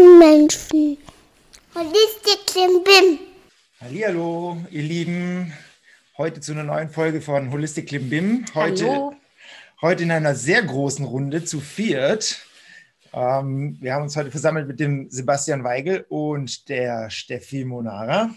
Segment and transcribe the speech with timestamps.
[0.00, 0.96] Menschen.
[1.74, 3.18] Holistic Klimbim.
[3.80, 5.52] Hallo, ihr Lieben.
[6.16, 8.46] Heute zu einer neuen Folge von Holistic Klimbim.
[8.54, 9.14] Heute, Hallo.
[9.82, 12.40] heute in einer sehr großen Runde zu viert.
[13.12, 18.30] Ähm, wir haben uns heute versammelt mit dem Sebastian Weigel und der Steffi Monara.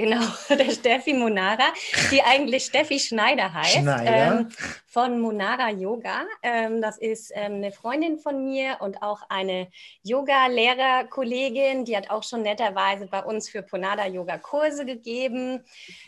[0.00, 1.74] Genau, der Steffi Monara,
[2.10, 4.38] die eigentlich Steffi Schneider heißt, Schneider.
[4.40, 4.48] Ähm,
[4.86, 6.24] von Monara Yoga.
[6.42, 9.68] Ähm, das ist ähm, eine Freundin von mir und auch eine
[10.02, 15.64] Yoga-Lehrerkollegin, die hat auch schon netterweise bei uns für Ponada Yoga Kurse gegeben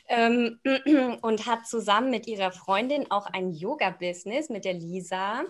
[0.08, 0.58] ähm,
[1.20, 5.42] und hat zusammen mit ihrer Freundin auch ein Yoga-Business mit der Lisa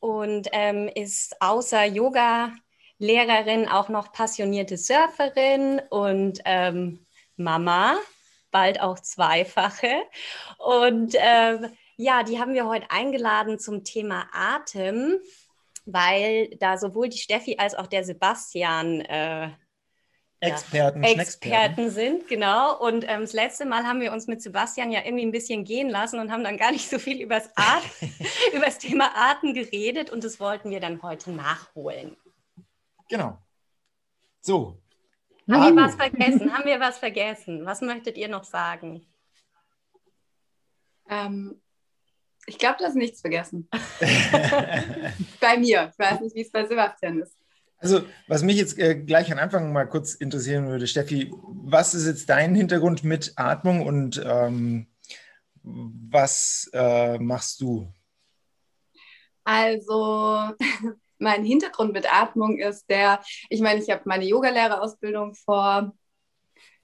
[0.00, 2.50] und ähm, ist außer Yoga
[2.98, 7.03] Lehrerin auch noch passionierte Surferin und ähm,
[7.36, 7.96] Mama,
[8.50, 10.02] bald auch zweifache.
[10.58, 15.18] Und ähm, ja, die haben wir heute eingeladen zum Thema Atem,
[15.84, 19.50] weil da sowohl die Steffi als auch der Sebastian äh,
[20.40, 21.10] Experten, ja.
[21.10, 22.78] Experten sind, genau.
[22.78, 25.88] Und ähm, das letzte Mal haben wir uns mit Sebastian ja irgendwie ein bisschen gehen
[25.88, 27.50] lassen und haben dann gar nicht so viel übers,
[28.52, 32.16] über das Thema Atem geredet und das wollten wir dann heute nachholen.
[33.08, 33.38] Genau.
[34.40, 34.83] So.
[35.50, 36.52] Haben wir was vergessen?
[36.52, 37.66] Haben wir was vergessen?
[37.66, 39.06] Was möchtet ihr noch sagen?
[41.08, 41.60] Ähm,
[42.46, 43.68] ich glaube, du hast nichts vergessen.
[45.40, 45.90] bei mir.
[45.92, 47.36] Ich weiß nicht, wie es bei Sebastian ist.
[47.78, 52.06] Also, was mich jetzt äh, gleich am Anfang mal kurz interessieren würde, Steffi, was ist
[52.06, 54.86] jetzt dein Hintergrund mit Atmung und ähm,
[55.62, 57.92] was äh, machst du?
[59.44, 60.54] Also,
[61.24, 65.92] mein Hintergrund mit Atmung ist der, ich meine, ich habe meine Yogalehrerausbildung vor,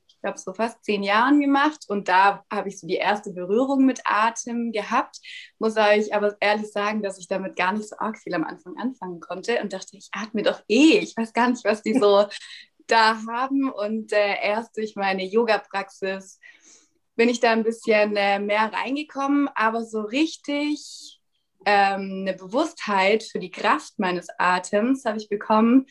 [0.08, 3.84] ich glaube, so fast zehn Jahren gemacht und da habe ich so die erste Berührung
[3.86, 5.18] mit Atem gehabt.
[5.58, 8.76] Muss euch aber ehrlich sagen, dass ich damit gar nicht so arg viel am Anfang
[8.76, 10.98] anfangen konnte und dachte, ich atme doch eh.
[10.98, 12.26] Ich weiß gar nicht, was die so
[12.86, 16.40] da haben und äh, erst durch meine Yoga-Praxis
[17.14, 21.19] bin ich da ein bisschen äh, mehr reingekommen, aber so richtig
[21.65, 25.87] ähm, eine Bewusstheit für die Kraft meines Atems habe ich bekommen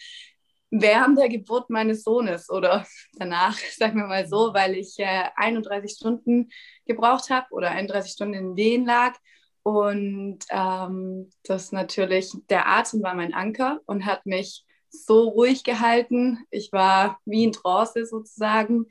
[0.72, 5.96] während der Geburt meines Sohnes oder danach, sagen wir mal so, weil ich äh, 31
[5.96, 6.50] Stunden
[6.86, 9.16] gebraucht habe oder 31 Stunden in Wehen lag.
[9.64, 16.40] Und ähm, das natürlich, der Atem war mein Anker und hat mich so ruhig gehalten.
[16.50, 18.86] Ich war wie in Trance sozusagen.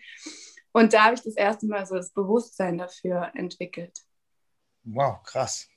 [0.73, 3.99] Und da habe ich das erste Mal so das Bewusstsein dafür entwickelt.
[4.85, 5.69] Wow, krass.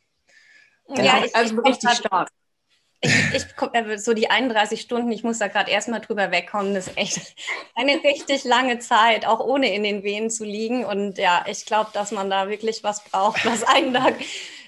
[0.89, 2.29] Ja, ich, also ich richtig grad, stark.
[3.03, 6.75] Ich, ich guck, äh, so die 31 Stunden, ich muss da gerade erstmal drüber wegkommen,
[6.75, 7.35] das ist echt
[7.75, 10.85] eine richtig lange Zeit, auch ohne in den Wehen zu liegen.
[10.85, 14.09] Und ja, ich glaube, dass man da wirklich was braucht, was einen da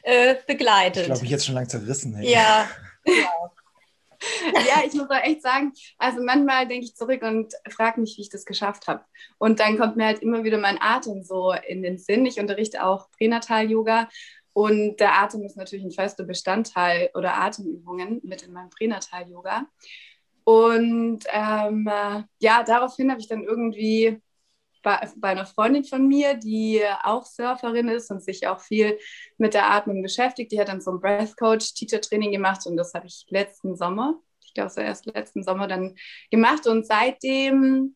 [0.02, 1.04] äh, begleitet.
[1.04, 2.16] Ich glaube, ich jetzt schon lange zerrissen.
[2.16, 2.32] Ey.
[2.32, 2.68] Ja.
[3.06, 8.22] ja, ich muss auch echt sagen, also manchmal denke ich zurück und frage mich, wie
[8.22, 9.04] ich das geschafft habe.
[9.38, 12.26] Und dann kommt mir halt immer wieder mein Atem so in den Sinn.
[12.26, 14.10] Ich unterrichte auch Pränatal-Yoga
[14.54, 19.68] und der Atem ist natürlich ein fester Bestandteil oder Atemübungen mit in meinem Pränatal-Yoga.
[20.44, 21.90] Und ähm,
[22.40, 24.22] ja, daraufhin habe ich dann irgendwie
[24.84, 29.00] bei, bei, einer Freundin von mir, die auch Surferin ist und sich auch viel
[29.38, 32.76] mit der Atmung beschäftigt, die hat dann so ein Breath Coach Teacher Training gemacht und
[32.78, 35.96] das habe ich letzten Sommer, ich glaube so erst letzten Sommer dann
[36.30, 37.96] gemacht und seitdem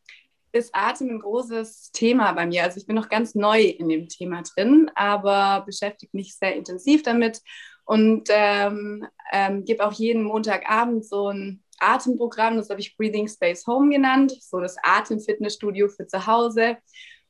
[0.58, 2.64] ist Atem ein großes Thema bei mir.
[2.64, 7.04] Also ich bin noch ganz neu in dem Thema drin, aber beschäftige mich sehr intensiv
[7.04, 7.42] damit
[7.86, 13.66] und ähm, ähm, gebe auch jeden Montagabend so ein Atemprogramm, das habe ich Breathing Space
[13.68, 16.78] Home genannt, so das Atemfitnessstudio für zu Hause.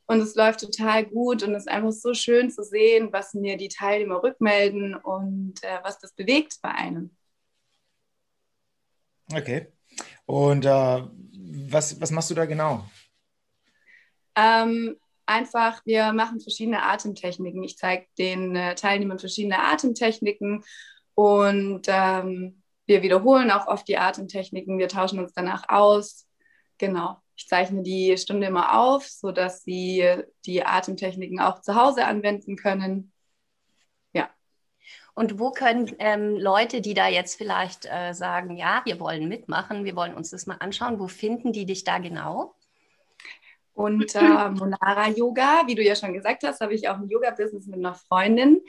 [0.07, 3.57] Und es läuft total gut und es ist einfach so schön zu sehen, was mir
[3.57, 7.15] die Teilnehmer rückmelden und äh, was das bewegt bei einem.
[9.33, 9.68] Okay.
[10.25, 11.03] Und äh,
[11.69, 12.85] was, was machst du da genau?
[14.38, 14.95] Ähm,
[15.25, 17.63] einfach, wir machen verschiedene Atemtechniken.
[17.63, 20.63] Ich zeige den äh, Teilnehmern verschiedene Atemtechniken
[21.16, 24.78] und ähm, wir wiederholen auch oft die Atemtechniken.
[24.78, 26.28] Wir tauschen uns danach aus.
[26.78, 27.18] Genau.
[27.36, 30.07] Ich zeichne die Stunde immer auf, sodass sie
[30.45, 33.12] die Atemtechniken auch zu Hause anwenden können.
[34.13, 34.30] Ja.
[35.16, 39.84] Und wo können ähm, Leute, die da jetzt vielleicht äh, sagen, ja, wir wollen mitmachen,
[39.84, 42.56] wir wollen uns das mal anschauen, wo finden die dich da genau?
[43.77, 45.63] Unter Monara Yoga.
[45.68, 48.62] Wie du ja schon gesagt hast, habe ich auch ein Yoga-Business mit einer Freundin,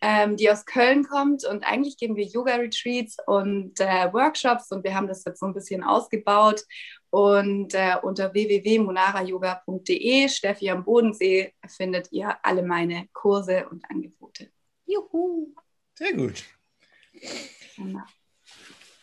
[0.00, 1.44] ähm, die aus Köln kommt.
[1.44, 5.54] Und eigentlich geben wir Yoga-Retreats und äh, Workshops und wir haben das jetzt so ein
[5.54, 6.62] bisschen ausgebaut.
[7.10, 14.50] Und äh, unter www.monarayoga.de, Steffi am Bodensee, findet ihr alle meine Kurse und Angebote.
[14.86, 15.52] Juhu!
[15.96, 16.44] Sehr gut.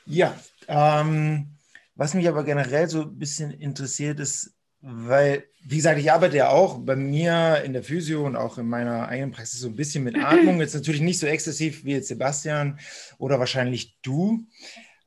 [0.05, 0.37] Ja,
[0.67, 1.57] ähm,
[1.95, 6.49] Was mich aber generell so ein bisschen interessiert ist, weil, wie gesagt, ich arbeite ja
[6.49, 10.03] auch bei mir in der Physio und auch in meiner eigenen Praxis so ein bisschen
[10.03, 10.59] mit Atmung.
[10.59, 12.79] Jetzt natürlich nicht so exzessiv wie jetzt Sebastian
[13.19, 14.45] oder wahrscheinlich du.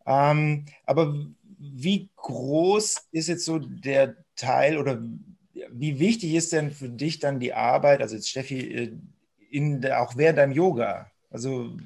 [0.06, 1.14] Ähm, aber
[1.58, 5.02] wie groß ist jetzt so der Teil oder
[5.70, 8.92] wie wichtig ist denn für dich dann die Arbeit, also jetzt Steffi, äh,
[9.50, 11.10] in der, auch während deinem Yoga?
[11.30, 11.76] Also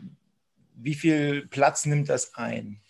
[0.75, 2.81] wie viel Platz nimmt das ein?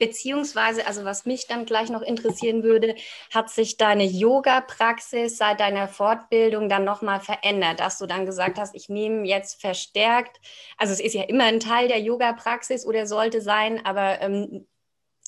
[0.00, 2.94] Beziehungsweise, also was mich dann gleich noch interessieren würde,
[3.34, 8.74] hat sich deine Yoga-Praxis seit deiner Fortbildung dann nochmal verändert, dass du dann gesagt hast,
[8.74, 10.40] ich nehme jetzt verstärkt,
[10.78, 14.66] also es ist ja immer ein Teil der Yoga-Praxis oder sollte sein, aber ähm,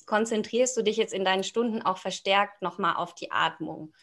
[0.07, 3.93] konzentrierst du dich jetzt in deinen Stunden auch verstärkt nochmal auf die Atmung?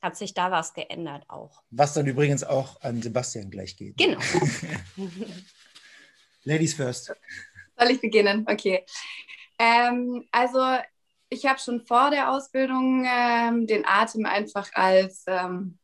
[0.00, 1.64] Hat sich da was geändert auch?
[1.70, 3.96] Was dann übrigens auch an Sebastian gleich geht.
[3.96, 4.20] Genau.
[6.44, 7.12] Ladies first.
[7.76, 8.46] Soll ich beginnen?
[8.48, 8.84] Okay.
[9.62, 10.58] Ähm, also
[11.28, 15.78] ich habe schon vor der Ausbildung ähm, den Atem einfach als, ähm,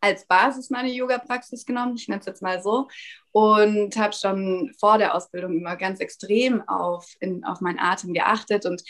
[0.00, 2.88] als Basis meiner Yoga-Praxis genommen, ich nenne es jetzt mal so,
[3.30, 8.66] und habe schon vor der Ausbildung immer ganz extrem auf, in, auf meinen Atem geachtet.
[8.66, 8.82] Und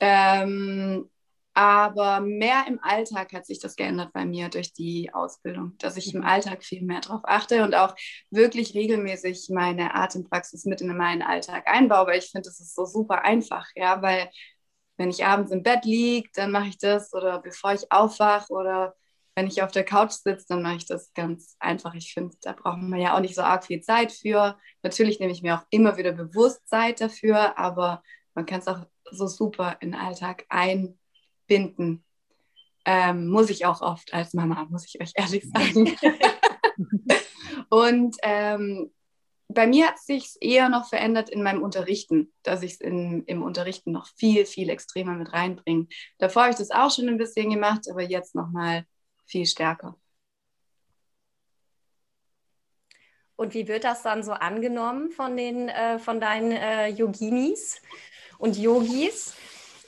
[0.00, 1.10] ähm,
[1.54, 6.14] aber mehr im Alltag hat sich das geändert bei mir durch die Ausbildung, dass ich
[6.14, 6.26] im mhm.
[6.26, 7.94] Alltag viel mehr darauf achte und auch
[8.30, 12.86] wirklich regelmäßig meine Atempraxis mit in meinen Alltag einbaue, weil ich finde, das ist so
[12.86, 14.30] super einfach, ja, weil
[14.96, 18.94] wenn ich abends im Bett liege, dann mache ich das oder bevor ich aufwache oder
[19.34, 21.94] wenn ich auf der Couch sitze, dann mache ich das ganz einfach.
[21.94, 24.58] Ich finde, da braucht man ja auch nicht so arg viel Zeit für.
[24.82, 28.02] Natürlich nehme ich mir auch immer wieder bewusst Zeit dafür, aber
[28.34, 30.98] man kann es auch so super in den Alltag einbauen
[31.52, 32.02] binden.
[32.86, 35.94] Ähm, muss ich auch oft als Mama, muss ich euch ehrlich sagen.
[37.68, 38.90] und ähm,
[39.48, 43.42] bei mir hat es sich eher noch verändert in meinem Unterrichten, dass ich es im
[43.42, 45.88] Unterrichten noch viel, viel extremer mit reinbringe.
[46.16, 48.86] Davor habe ich das auch schon ein bisschen gemacht, aber jetzt nochmal
[49.26, 49.94] viel stärker.
[53.36, 57.82] Und wie wird das dann so angenommen von, den, äh, von deinen äh, Yoginis
[58.38, 59.34] und Yogis?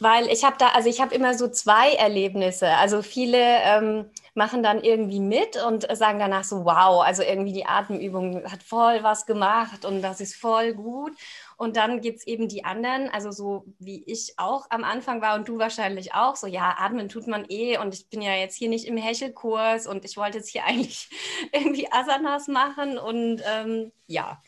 [0.01, 2.69] Weil ich habe da, also ich habe immer so zwei Erlebnisse.
[2.69, 7.67] Also viele ähm, machen dann irgendwie mit und sagen danach so, wow, also irgendwie die
[7.67, 11.13] Atemübung hat voll was gemacht und das ist voll gut.
[11.57, 15.37] Und dann gibt es eben die anderen, also so wie ich auch am Anfang war
[15.37, 18.57] und du wahrscheinlich auch, so ja, atmen tut man eh und ich bin ja jetzt
[18.57, 21.09] hier nicht im Hechelkurs und ich wollte jetzt hier eigentlich
[21.53, 24.43] irgendwie Asanas machen und ähm, ja,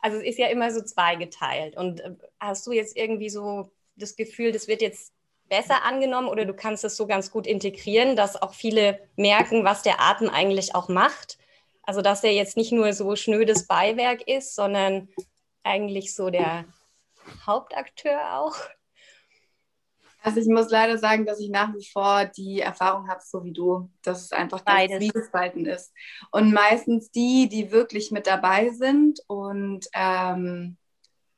[0.00, 1.76] also es ist ja immer so zweigeteilt.
[1.76, 5.12] Und äh, hast du jetzt irgendwie so das Gefühl, das wird jetzt
[5.48, 9.82] besser angenommen oder du kannst es so ganz gut integrieren, dass auch viele merken, was
[9.82, 11.38] der Atem eigentlich auch macht.
[11.82, 15.08] Also dass er jetzt nicht nur so schnödes Beiwerk ist, sondern
[15.62, 16.64] eigentlich so der
[17.46, 18.56] Hauptakteur auch.
[20.22, 23.52] Also ich muss leider sagen, dass ich nach wie vor die Erfahrung habe, so wie
[23.52, 25.92] du, dass es einfach ganz zwiegespalten ist.
[26.32, 30.78] Und meistens die, die wirklich mit dabei sind und ähm,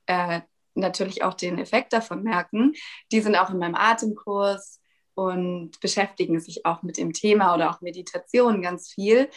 [0.06, 0.40] äh,
[0.78, 2.72] natürlich auch den Effekt davon merken.
[3.12, 4.80] Die sind auch in meinem Atemkurs
[5.14, 9.28] und beschäftigen sich auch mit dem Thema oder auch Meditation ganz viel.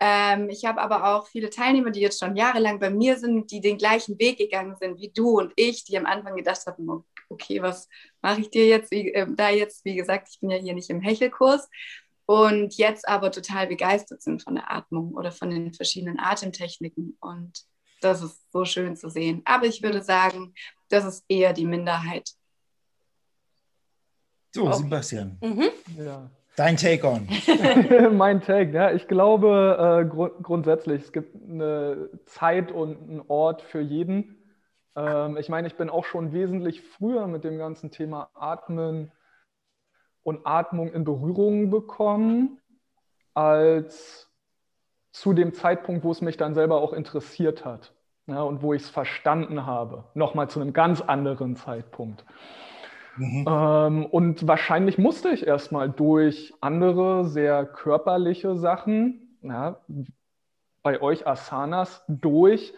[0.00, 3.60] Ähm, ich habe aber auch viele Teilnehmer, die jetzt schon jahrelang bei mir sind, die
[3.60, 7.62] den gleichen Weg gegangen sind wie du und ich, die am Anfang gedacht haben, okay,
[7.62, 7.88] was
[8.20, 8.90] mache ich dir jetzt?
[8.90, 11.68] Wie, äh, da jetzt, wie gesagt, ich bin ja hier nicht im Hechelkurs
[12.26, 17.64] und jetzt aber total begeistert sind von der Atmung oder von den verschiedenen Atemtechniken und
[18.04, 19.42] das ist so schön zu sehen.
[19.44, 20.54] Aber ich würde sagen,
[20.88, 22.30] das ist eher die Minderheit.
[24.54, 24.76] So, okay.
[24.76, 25.38] Sebastian.
[25.40, 25.70] Mhm.
[25.98, 26.30] Ja.
[26.56, 27.28] Dein Take on.
[28.16, 28.92] mein Take, ja.
[28.92, 34.36] Ich glaube äh, gru grundsätzlich, es gibt eine Zeit und einen Ort für jeden.
[34.94, 39.10] Ähm, ich meine, ich bin auch schon wesentlich früher mit dem ganzen Thema Atmen
[40.22, 42.60] und Atmung in Berührung bekommen,
[43.34, 44.30] als
[45.10, 47.93] zu dem Zeitpunkt, wo es mich dann selber auch interessiert hat
[48.26, 50.04] ja, und wo ich es verstanden habe.
[50.14, 52.24] Nochmal zu einem ganz anderen Zeitpunkt.
[53.16, 53.44] Mhm.
[53.48, 59.80] Ähm, und wahrscheinlich musste ich erstmal durch andere, sehr körperliche Sachen, ja,
[60.82, 62.74] bei euch Asanas, durch,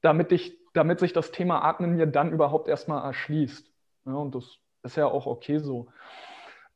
[0.00, 3.70] damit, ich, damit sich das Thema Atmen mir dann überhaupt erstmal erschließt.
[4.06, 5.88] Ja, und das ist ja auch okay so.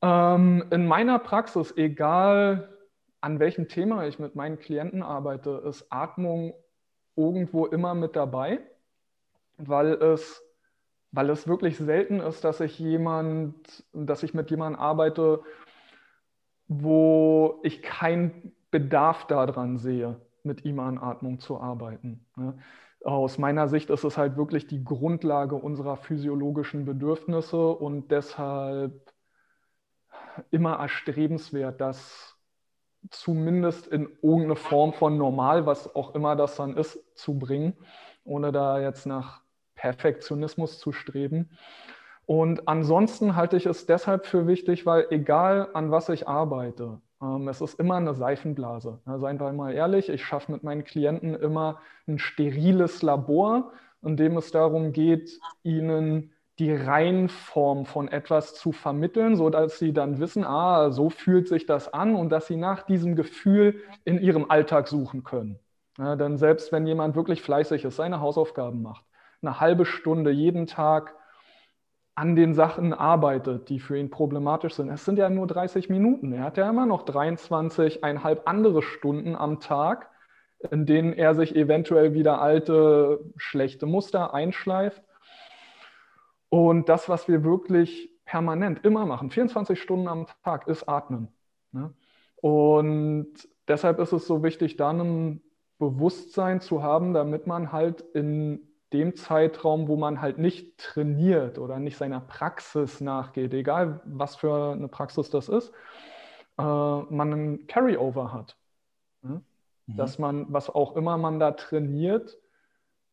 [0.02, 2.76] Ähm, in meiner Praxis, egal
[3.20, 6.54] an welchem Thema ich mit meinen Klienten arbeite, ist Atmung
[7.20, 8.60] irgendwo immer mit dabei,
[9.56, 10.42] weil es,
[11.12, 15.42] weil es wirklich selten ist, dass ich jemand, dass ich mit jemandem arbeite,
[16.68, 22.24] wo ich keinen Bedarf daran sehe, mit ihm an Atmung zu arbeiten.
[23.04, 29.12] Aus meiner Sicht ist es halt wirklich die Grundlage unserer physiologischen Bedürfnisse und deshalb
[30.50, 32.36] immer erstrebenswert, das
[33.10, 37.74] zumindest in irgendeine Form von normal, was auch immer das dann ist, zu bringen,
[38.24, 39.40] ohne da jetzt nach
[39.74, 41.50] Perfektionismus zu streben.
[42.26, 47.48] Und ansonsten halte ich es deshalb für wichtig, weil egal an was ich arbeite, ähm,
[47.48, 49.00] es ist immer eine Seifenblase.
[49.04, 54.36] Seien wir mal ehrlich, ich schaffe mit meinen Klienten immer ein steriles Labor, in dem
[54.36, 60.90] es darum geht, ihnen die Reinform von etwas zu vermitteln, sodass sie dann wissen, ah,
[60.90, 65.24] so fühlt sich das an und dass sie nach diesem Gefühl in ihrem Alltag suchen
[65.24, 65.58] können.
[65.98, 69.04] Ja, denn selbst wenn jemand wirklich fleißig ist, seine Hausaufgaben macht,
[69.42, 71.14] eine halbe Stunde jeden Tag
[72.14, 74.90] an den Sachen arbeitet, die für ihn problematisch sind.
[74.90, 76.32] Es sind ja nur 30 Minuten.
[76.32, 80.10] Er hat ja immer noch 23,5 andere Stunden am Tag,
[80.70, 85.02] in denen er sich eventuell wieder alte, schlechte Muster einschleift.
[86.50, 91.28] Und das, was wir wirklich permanent immer machen, 24 Stunden am Tag, ist Atmen.
[91.72, 91.94] Ne?
[92.36, 95.42] Und deshalb ist es so wichtig, dann ein
[95.78, 101.78] Bewusstsein zu haben, damit man halt in dem Zeitraum, wo man halt nicht trainiert oder
[101.78, 105.72] nicht seiner Praxis nachgeht, egal was für eine Praxis das ist,
[106.58, 108.56] äh, man einen Carryover hat.
[109.22, 109.42] Ne?
[109.86, 109.96] Mhm.
[109.96, 112.36] Dass man, was auch immer man da trainiert,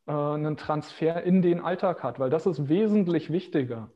[0.08, 3.92] äh, einen Transfer in den Alltag hat, weil das ist wesentlich wichtiger.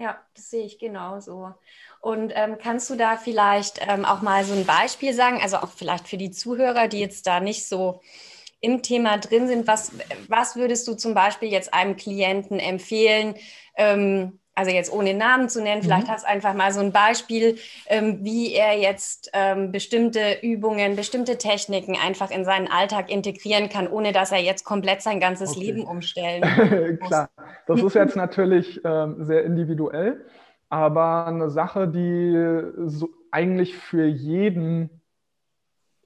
[0.00, 1.52] Ja, das sehe ich genauso.
[2.00, 5.68] Und ähm, kannst du da vielleicht ähm, auch mal so ein Beispiel sagen, also auch
[5.68, 8.00] vielleicht für die Zuhörer, die jetzt da nicht so
[8.60, 9.92] im Thema drin sind, was,
[10.28, 13.34] was würdest du zum Beispiel jetzt einem Klienten empfehlen?
[13.76, 16.12] Ähm, also jetzt ohne Namen zu nennen, vielleicht mhm.
[16.12, 21.38] hast du einfach mal so ein Beispiel, ähm, wie er jetzt ähm, bestimmte Übungen, bestimmte
[21.38, 25.60] Techniken einfach in seinen Alltag integrieren kann, ohne dass er jetzt komplett sein ganzes okay.
[25.60, 27.08] Leben umstellen muss.
[27.08, 27.30] Klar,
[27.66, 30.26] das ist jetzt natürlich ähm, sehr individuell,
[30.68, 35.00] aber eine Sache, die so eigentlich für jeden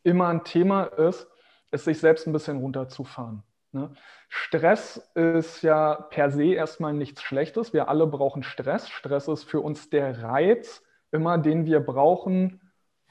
[0.02, 1.26] immer ein Thema ist,
[1.70, 3.42] ist, sich selbst ein bisschen runterzufahren.
[3.72, 3.90] Ne?
[4.36, 7.72] Stress ist ja per se erstmal nichts Schlechtes.
[7.72, 8.88] Wir alle brauchen Stress.
[8.88, 12.60] Stress ist für uns der Reiz, immer den wir brauchen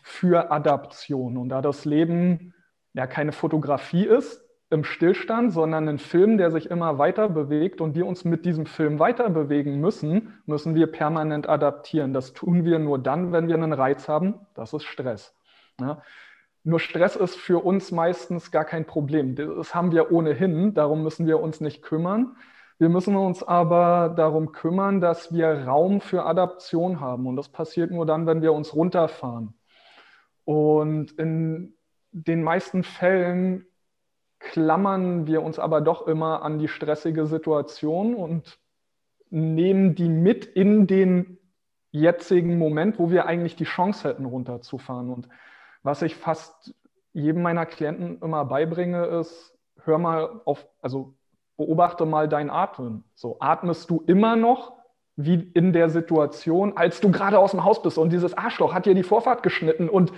[0.02, 1.38] für Adaption.
[1.38, 2.54] Und da das Leben
[2.92, 7.96] ja keine Fotografie ist im Stillstand, sondern ein Film, der sich immer weiter bewegt und
[7.96, 12.14] wir uns mit diesem Film weiter bewegen müssen, müssen wir permanent adaptieren.
[12.14, 14.46] Das tun wir nur dann, wenn wir einen Reiz haben.
[14.56, 15.34] Das ist Stress.
[15.80, 16.02] Ja?
[16.64, 19.36] Nur Stress ist für uns meistens gar kein Problem.
[19.36, 22.38] Das haben wir ohnehin, darum müssen wir uns nicht kümmern.
[22.80, 27.28] Wir müssen uns aber darum kümmern, dass wir Raum für Adaption haben.
[27.28, 29.54] Und das passiert nur dann, wenn wir uns runterfahren.
[30.46, 31.76] Und in
[32.12, 33.66] den meisten Fällen
[34.40, 38.60] klammern wir uns aber doch immer an die stressige Situation und
[39.30, 41.40] nehmen die mit in den
[41.92, 45.10] jetzigen Moment, wo wir eigentlich die Chance hätten, runterzufahren.
[45.10, 45.30] Und
[45.84, 46.74] was ich fast
[47.14, 51.14] jedem meiner Klienten immer beibringe, ist, hör mal auf, also
[51.58, 53.04] beobachte mal dein Atmen.
[53.14, 54.74] So, atmest du immer noch
[55.16, 58.88] wie in der Situation, als du gerade aus dem Haus bist und dieses Arschloch hat
[58.88, 60.12] dir die Vorfahrt geschnitten und,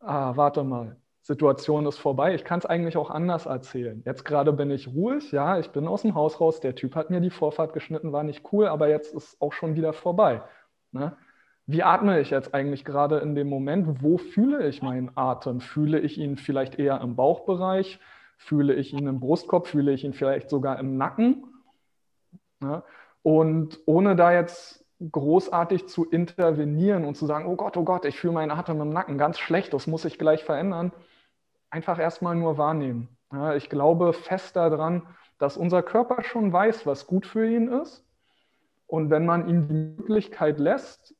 [0.00, 2.34] ah, warte mal, Situation ist vorbei.
[2.34, 4.02] Ich kann es eigentlich auch anders erzählen.
[4.04, 7.10] Jetzt gerade bin ich ruhig, ja, ich bin aus dem Haus raus, der Typ hat
[7.10, 10.42] mir die Vorfahrt geschnitten, war nicht cool, aber jetzt ist auch schon wieder vorbei.
[10.90, 11.16] Ne?
[11.66, 14.02] Wie atme ich jetzt eigentlich gerade in dem Moment?
[14.02, 15.60] Wo fühle ich meinen Atem?
[15.60, 18.00] Fühle ich ihn vielleicht eher im Bauchbereich?
[18.36, 19.68] Fühle ich ihn im Brustkorb?
[19.68, 21.44] Fühle ich ihn vielleicht sogar im Nacken?
[22.62, 22.82] Ja?
[23.22, 28.18] Und ohne da jetzt großartig zu intervenieren und zu sagen, oh Gott, oh Gott, ich
[28.18, 30.92] fühle meinen Atem im Nacken, ganz schlecht, das muss ich gleich verändern,
[31.70, 33.08] einfach erstmal nur wahrnehmen.
[33.32, 35.02] Ja, ich glaube fest daran,
[35.38, 38.04] dass unser Körper schon weiß, was gut für ihn ist.
[38.86, 41.14] Und wenn man ihm die Möglichkeit lässt,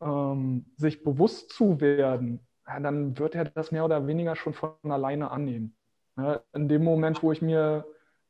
[0.00, 4.72] ähm, sich bewusst zu werden, ja, dann wird er das mehr oder weniger schon von
[4.84, 5.76] alleine annehmen.
[6.16, 7.84] Ja, in dem Moment, wo ich mir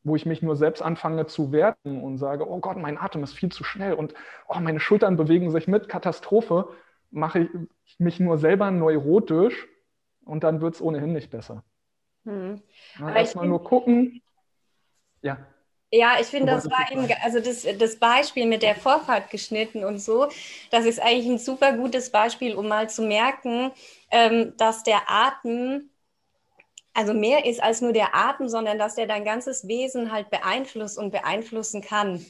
[0.05, 3.35] wo ich mich nur selbst anfange zu werten und sage, oh Gott, mein Atem ist
[3.35, 4.15] viel zu schnell und
[4.49, 6.69] oh, meine Schultern bewegen sich mit, Katastrophe,
[7.11, 7.49] mache
[7.85, 9.69] ich mich nur selber neurotisch
[10.25, 11.65] und dann wird es ohnehin nicht besser.
[12.25, 12.63] Hm.
[12.99, 14.23] Ja, Erstmal nur gucken.
[15.23, 15.39] Ja.
[15.91, 19.99] Ja, ich finde, das war eben, also das, das Beispiel mit der Vorfahrt geschnitten und
[19.99, 20.29] so,
[20.71, 23.71] das ist eigentlich ein super gutes Beispiel, um mal zu merken,
[24.11, 25.89] ähm, dass der Atem
[26.95, 30.99] also mehr ist als nur der Atem, sondern dass der dein ganzes Wesen halt beeinflusst
[30.99, 32.25] und beeinflussen kann.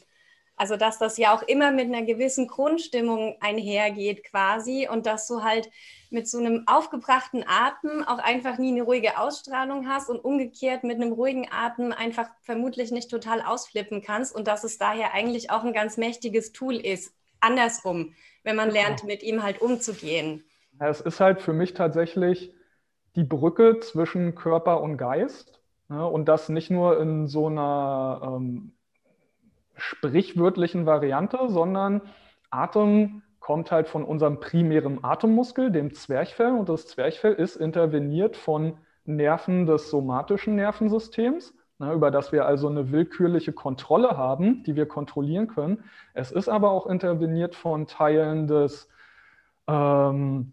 [0.58, 5.42] Also dass das ja auch immer mit einer gewissen Grundstimmung einhergeht quasi und dass du
[5.42, 5.70] halt
[6.10, 10.96] mit so einem aufgebrachten Atem auch einfach nie eine ruhige Ausstrahlung hast und umgekehrt mit
[10.96, 15.64] einem ruhigen Atem einfach vermutlich nicht total ausflippen kannst und dass es daher eigentlich auch
[15.64, 17.14] ein ganz mächtiges Tool ist.
[17.40, 20.44] Andersrum, wenn man lernt, mit ihm halt umzugehen.
[20.80, 22.52] Ja, es ist halt für mich tatsächlich
[23.16, 25.60] die Brücke zwischen Körper und Geist.
[25.88, 28.72] Ja, und das nicht nur in so einer ähm,
[29.78, 32.02] sprichwörtlichen Variante, sondern
[32.50, 36.52] Atem kommt halt von unserem primären Atemmuskel, dem Zwerchfell.
[36.52, 42.68] Und das Zwerchfell ist interveniert von Nerven des somatischen Nervensystems, ne, über das wir also
[42.68, 45.84] eine willkürliche Kontrolle haben, die wir kontrollieren können.
[46.12, 48.88] Es ist aber auch interveniert von Teilen des
[49.66, 50.52] ähm,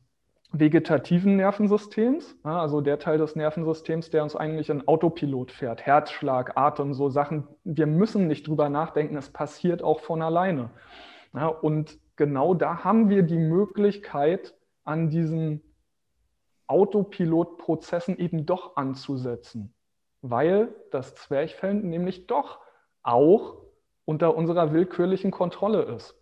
[0.60, 6.94] vegetativen Nervensystems, also der Teil des Nervensystems, der uns eigentlich in Autopilot fährt, Herzschlag, Atem,
[6.94, 7.48] so Sachen.
[7.64, 10.70] Wir müssen nicht drüber nachdenken, es passiert auch von alleine.
[11.62, 15.62] Und genau da haben wir die Möglichkeit, an diesen
[16.68, 19.74] Autopilotprozessen eben doch anzusetzen,
[20.22, 22.60] weil das Zwerchfell nämlich doch
[23.04, 23.58] auch
[24.06, 26.16] unter unserer willkürlichen Kontrolle ist.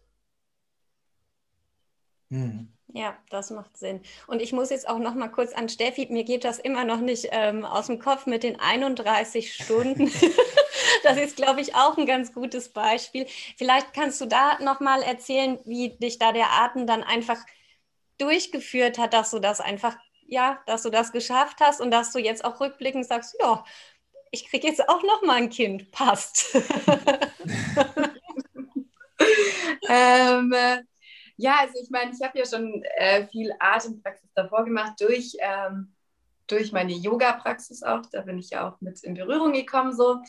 [2.29, 2.72] Hm.
[2.87, 4.01] Ja, das macht Sinn.
[4.27, 6.99] Und ich muss jetzt auch noch mal kurz an Steffi, mir geht das immer noch
[6.99, 10.11] nicht ähm, aus dem Kopf mit den 31 Stunden.
[11.03, 13.25] das ist, glaube ich, auch ein ganz gutes Beispiel.
[13.57, 17.39] Vielleicht kannst du da noch mal erzählen, wie dich da der Atem dann einfach
[18.19, 19.97] durchgeführt hat, dass du das einfach,
[20.27, 23.63] ja, dass du das geschafft hast und dass du jetzt auch rückblickend sagst, ja,
[24.29, 26.55] ich kriege jetzt auch noch mal ein Kind, passt.
[29.89, 30.83] ähm, äh,
[31.37, 35.93] ja, also ich meine, ich habe ja schon äh, viel Atempraxis davor gemacht durch, ähm,
[36.47, 38.03] durch meine Yoga-Praxis auch.
[38.11, 40.21] Da bin ich ja auch mit in Berührung gekommen so.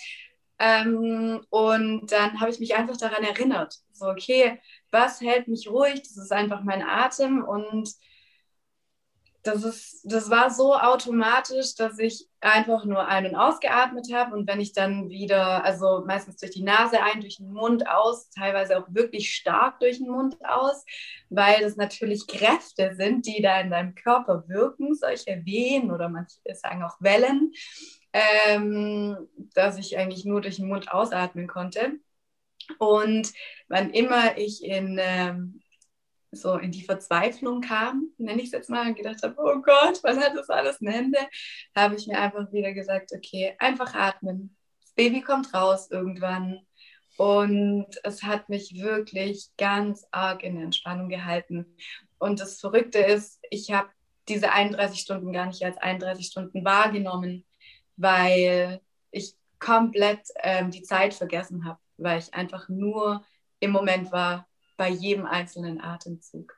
[0.59, 6.03] Ähm, und dann habe ich mich einfach daran erinnert, so okay, was hält mich ruhig?
[6.03, 7.91] Das ist einfach mein Atem und
[9.45, 14.35] das, ist, das war so automatisch, dass ich einfach nur ein- und ausgeatmet habe.
[14.35, 18.31] Und wenn ich dann wieder, also meistens durch die Nase ein, durch den Mund aus,
[18.31, 20.85] teilweise auch wirklich stark durch den Mund aus,
[21.29, 26.37] weil das natürlich Kräfte sind, die da in deinem Körper wirken, solche Wehen oder manche
[26.55, 27.53] sagen auch Wellen,
[28.15, 31.99] ähm, dass ich eigentlich nur durch den Mund ausatmen konnte.
[32.79, 33.31] Und
[33.69, 35.61] wann immer ich in ähm,
[36.37, 40.01] so in die Verzweiflung kam, nenne ich es jetzt mal, und gedacht habe, oh Gott,
[40.03, 41.19] wann hat das alles ein Ende?
[41.77, 44.57] Habe ich mir einfach wieder gesagt, okay, einfach atmen.
[44.81, 46.61] Das Baby kommt raus irgendwann.
[47.17, 51.77] Und es hat mich wirklich ganz arg in Entspannung gehalten.
[52.19, 53.89] Und das Verrückte ist, ich habe
[54.29, 57.45] diese 31 Stunden gar nicht als 31 Stunden wahrgenommen,
[57.97, 63.25] weil ich komplett ähm, die Zeit vergessen habe, weil ich einfach nur
[63.61, 66.57] im Moment war, bei jedem einzelnen Atemzug.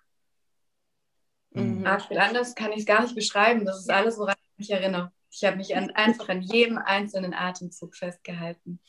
[1.50, 1.87] Mhm.
[1.87, 3.64] anders kann ich es gar nicht beschreiben.
[3.64, 5.12] Das ist alles, woran ich mich erinnere.
[5.31, 8.81] Ich habe mich an, einfach an jedem einzelnen Atemzug festgehalten.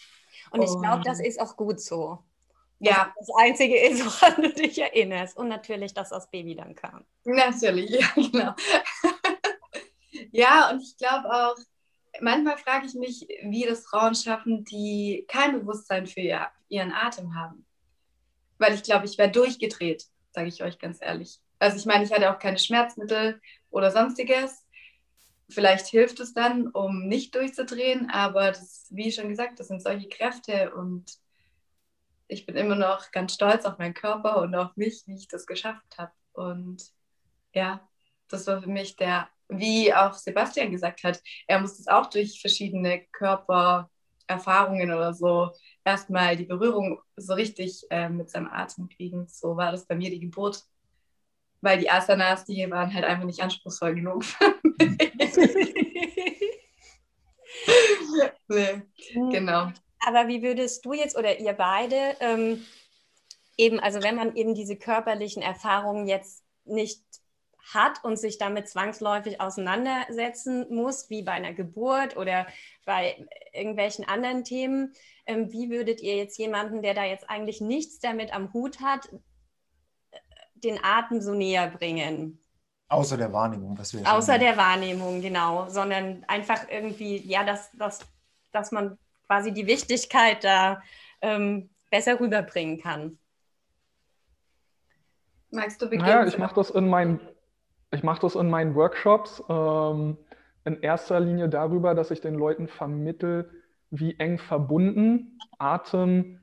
[0.52, 2.20] Und ich glaube, das ist auch gut so.
[2.80, 3.14] Ja.
[3.18, 5.38] Das Einzige ist, woran du dich erinnerst.
[5.38, 7.06] Und natürlich, dass das Baby dann kam.
[7.26, 8.54] Natürlich, ja, genau.
[10.32, 11.56] ja, und ich glaube auch,
[12.22, 17.36] manchmal frage ich mich, wie das Frauen schaffen, die kein Bewusstsein für ihr, ihren Atem
[17.36, 17.67] haben
[18.58, 21.40] weil ich glaube, ich wäre durchgedreht, sage ich euch ganz ehrlich.
[21.60, 24.64] Also ich meine, ich hatte auch keine Schmerzmittel oder sonstiges.
[25.50, 30.10] Vielleicht hilft es dann, um nicht durchzudrehen, aber das, wie schon gesagt, das sind solche
[30.10, 31.06] Kräfte und
[32.28, 35.46] ich bin immer noch ganz stolz auf meinen Körper und auf mich, wie ich das
[35.46, 36.12] geschafft habe.
[36.34, 36.84] Und
[37.54, 37.88] ja,
[38.28, 42.42] das war für mich der, wie auch Sebastian gesagt hat, er muss das auch durch
[42.42, 45.52] verschiedene Körpererfahrungen oder so
[45.88, 49.28] erstmal die Berührung so richtig äh, mit seinem Atem kriegen.
[49.30, 50.64] So war das bei mir die Geburt.
[51.62, 54.24] Weil die Asanas, die waren halt einfach nicht anspruchsvoll genug
[58.48, 58.82] nee,
[59.32, 59.72] genau.
[60.06, 62.64] Aber wie würdest du jetzt oder ihr beide ähm,
[63.58, 67.02] eben, also wenn man eben diese körperlichen Erfahrungen jetzt nicht
[67.74, 72.48] hat und sich damit zwangsläufig auseinandersetzen muss, wie bei einer Geburt oder
[72.86, 74.94] bei irgendwelchen anderen Themen.
[75.26, 79.10] Ähm, wie würdet ihr jetzt jemanden, der da jetzt eigentlich nichts damit am Hut hat,
[80.56, 82.40] den Atem so näher bringen?
[82.90, 88.00] Außer der Wahrnehmung, was wir Außer der Wahrnehmung, genau, sondern einfach irgendwie, ja, dass, dass,
[88.54, 90.82] dass man quasi die Wichtigkeit da
[91.22, 93.20] ähm, besser rüberbringen kann.
[95.52, 96.08] Magst du beginnen?
[96.08, 97.20] Ja, ich mache das in meinen
[97.92, 100.18] ich mache das in meinen Workshops ähm,
[100.66, 103.50] in erster Linie darüber, dass ich den Leuten vermittel,
[103.90, 106.40] wie eng verbunden Atem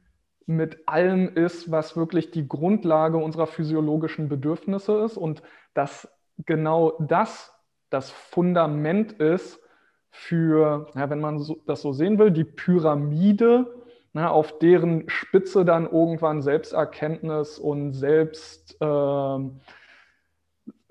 [0.46, 5.42] mit allem ist, was wirklich die Grundlage unserer physiologischen Bedürfnisse ist und
[5.74, 6.08] dass
[6.46, 7.54] genau das
[7.90, 9.60] das Fundament ist
[10.10, 13.72] für, ja, wenn man so, das so sehen will, die Pyramide,
[14.12, 19.60] na, auf deren Spitze dann irgendwann Selbsterkenntnis und Selbst, ähm,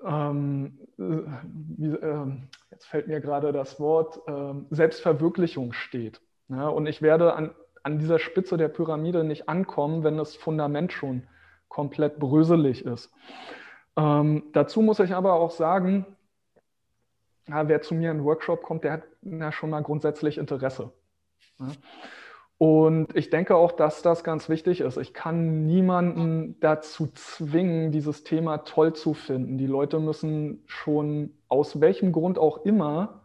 [0.04, 6.20] ähm, wie, ähm, jetzt fällt mir gerade das Wort, ähm, Selbstverwirklichung steht.
[6.48, 10.92] Ja, und ich werde an, an dieser Spitze der Pyramide nicht ankommen, wenn das Fundament
[10.92, 11.26] schon
[11.68, 13.12] komplett bröselig ist.
[13.96, 16.06] Ähm, dazu muss ich aber auch sagen,
[17.48, 20.92] ja, wer zu mir in den Workshop kommt, der hat ja schon mal grundsätzlich Interesse.
[21.58, 21.66] Ja.
[22.64, 24.96] Und ich denke auch, dass das ganz wichtig ist.
[24.96, 29.58] Ich kann niemanden dazu zwingen, dieses Thema toll zu finden.
[29.58, 33.20] Die Leute müssen schon aus welchem Grund auch immer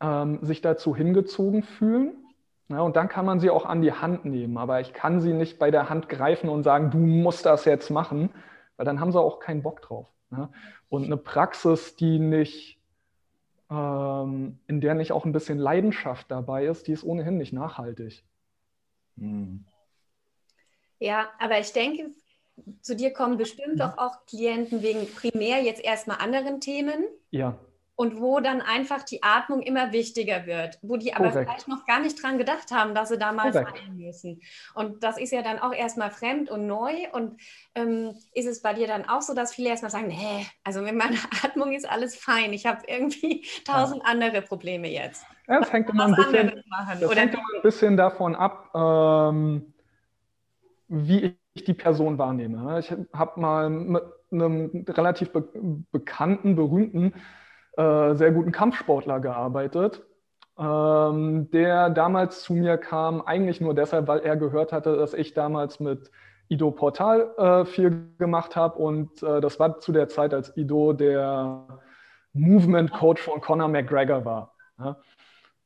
[0.00, 2.10] ähm, sich dazu hingezogen fühlen.
[2.68, 4.58] Ja, und dann kann man sie auch an die Hand nehmen.
[4.58, 7.88] Aber ich kann sie nicht bei der Hand greifen und sagen, du musst das jetzt
[7.88, 8.30] machen,
[8.76, 10.08] weil dann haben sie auch keinen Bock drauf.
[10.32, 10.50] Ja.
[10.88, 12.77] Und eine Praxis, die nicht
[13.70, 18.24] ähm, in der nicht auch ein bisschen Leidenschaft dabei ist, die ist ohnehin nicht nachhaltig.
[19.18, 19.64] Hm.
[20.98, 22.10] Ja, aber ich denke,
[22.80, 23.78] zu dir kommen bestimmt mhm.
[23.78, 27.04] doch auch Klienten wegen primär jetzt erstmal anderen Themen.
[27.30, 27.58] Ja
[27.98, 31.50] und wo dann einfach die Atmung immer wichtiger wird, wo die aber Korrekt.
[31.50, 34.40] vielleicht noch gar nicht dran gedacht haben, dass sie da mal fallen müssen.
[34.76, 36.92] Und das ist ja dann auch erstmal fremd und neu.
[37.10, 37.40] Und
[37.74, 40.94] ähm, ist es bei dir dann auch so, dass viele erstmal sagen, nee, also mit
[40.94, 44.12] meiner Atmung ist alles fein, ich habe irgendwie tausend ja.
[44.12, 45.26] andere Probleme jetzt.
[45.48, 49.74] Ja, das hängt immer ein bisschen, das hängt immer ein bisschen davon ab, ähm,
[50.86, 52.78] wie ich die Person wahrnehme.
[52.78, 55.42] Ich habe mal mit einem relativ be
[55.90, 57.12] bekannten, berühmten
[57.78, 60.02] äh, sehr guten Kampfsportler gearbeitet,
[60.58, 65.32] ähm, der damals zu mir kam, eigentlich nur deshalb, weil er gehört hatte, dass ich
[65.32, 66.10] damals mit
[66.48, 68.78] Ido Portal äh, viel gemacht habe.
[68.78, 71.80] Und äh, das war zu der Zeit, als Ido der
[72.32, 74.54] Movement Coach von Conor McGregor war.
[74.80, 74.96] Ja.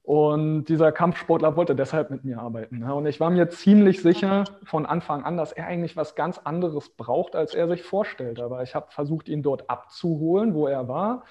[0.03, 2.83] Und dieser Kampfsportler wollte deshalb mit mir arbeiten.
[2.83, 2.93] Ja.
[2.93, 6.91] Und ich war mir ziemlich sicher von Anfang an, dass er eigentlich was ganz anderes
[6.91, 8.39] braucht, als er sich vorstellt.
[8.39, 11.25] Aber ich habe versucht, ihn dort abzuholen, wo er war.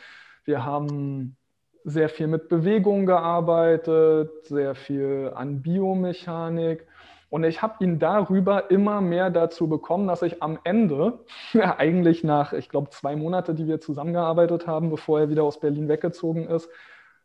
[0.43, 1.37] Wir haben
[1.83, 6.85] sehr viel mit Bewegung gearbeitet, sehr viel an Biomechanik.
[7.29, 11.19] Und ich habe ihn darüber immer mehr dazu bekommen, dass ich am Ende,
[11.53, 15.59] ja, eigentlich nach, ich glaube, zwei Monate, die wir zusammengearbeitet haben, bevor er wieder aus
[15.59, 16.69] Berlin weggezogen ist,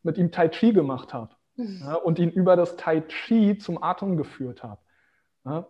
[0.03, 1.35] mit ihm Tai Chi gemacht habe.
[1.57, 1.81] Mhm.
[1.83, 4.81] Ja, und ihn über das Tai Chi zum Atem geführt habe.
[5.45, 5.67] Ja.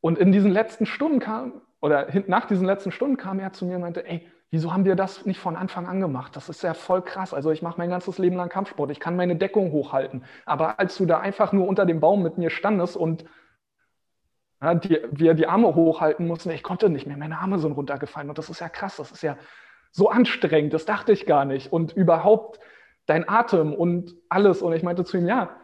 [0.00, 3.74] Und in diesen letzten Stunden kam, oder nach diesen letzten Stunden kam er zu mir
[3.74, 6.36] und meinte, ey, wieso haben wir das nicht von Anfang an gemacht?
[6.36, 7.34] Das ist ja voll krass.
[7.34, 10.24] Also ich mache mein ganzes Leben lang Kampfsport, ich kann meine Deckung hochhalten.
[10.44, 13.24] Aber als du da einfach nur unter dem Baum mit mir standest und
[14.62, 18.28] ja, die, wir die Arme hochhalten mussten, ich konnte nicht mehr, meine Arme sind runtergefallen.
[18.28, 19.36] Und das ist ja krass, das ist ja
[19.90, 21.72] so anstrengend, das dachte ich gar nicht.
[21.72, 22.60] Und überhaupt
[23.06, 24.62] dein Atem und alles.
[24.62, 25.56] Und ich meinte zu ihm, ja,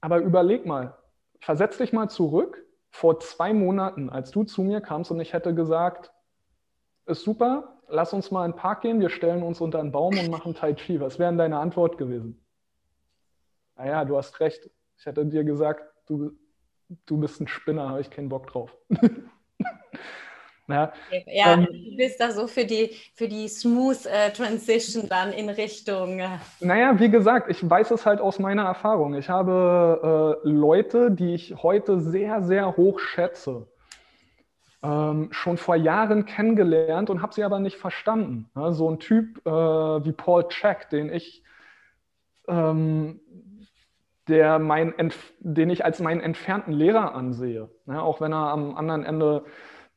[0.00, 0.96] aber überleg mal,
[1.40, 5.54] versetz dich mal zurück vor zwei Monaten, als du zu mir kamst und ich hätte
[5.54, 6.12] gesagt,
[7.06, 10.18] ist super, lass uns mal in den Park gehen, wir stellen uns unter einen Baum
[10.18, 11.00] und machen Tai Chi.
[11.00, 12.40] Was wäre deine Antwort gewesen?
[13.76, 14.70] Naja, du hast recht.
[14.98, 16.32] Ich hätte dir gesagt, du,
[17.06, 18.76] du bist ein Spinner, habe ich keinen Bock drauf.
[20.68, 20.92] ja,
[21.26, 25.48] ja ähm, du bist da so für die, für die smooth äh, Transition dann in
[25.48, 26.18] Richtung.
[26.18, 29.14] Äh naja, wie gesagt, ich weiß es halt aus meiner Erfahrung.
[29.14, 33.66] Ich habe äh, Leute, die ich heute sehr, sehr hoch schätze
[34.82, 38.50] ähm, schon vor Jahren kennengelernt und habe sie aber nicht verstanden.
[38.56, 41.42] Ja, so ein Typ äh, wie Paul Check, den ich,
[42.48, 43.20] ähm,
[44.28, 44.94] der mein
[45.40, 49.44] den ich als meinen entfernten Lehrer ansehe, ja, auch wenn er am anderen Ende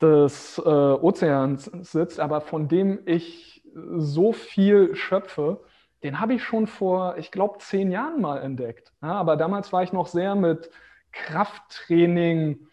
[0.01, 3.63] des äh, Ozeans sitzt, aber von dem ich
[3.95, 5.61] so viel schöpfe,
[6.03, 8.91] den habe ich schon vor, ich glaube, zehn Jahren mal entdeckt.
[9.01, 10.69] Ja, aber damals war ich noch sehr mit
[11.13, 12.67] Krafttraining,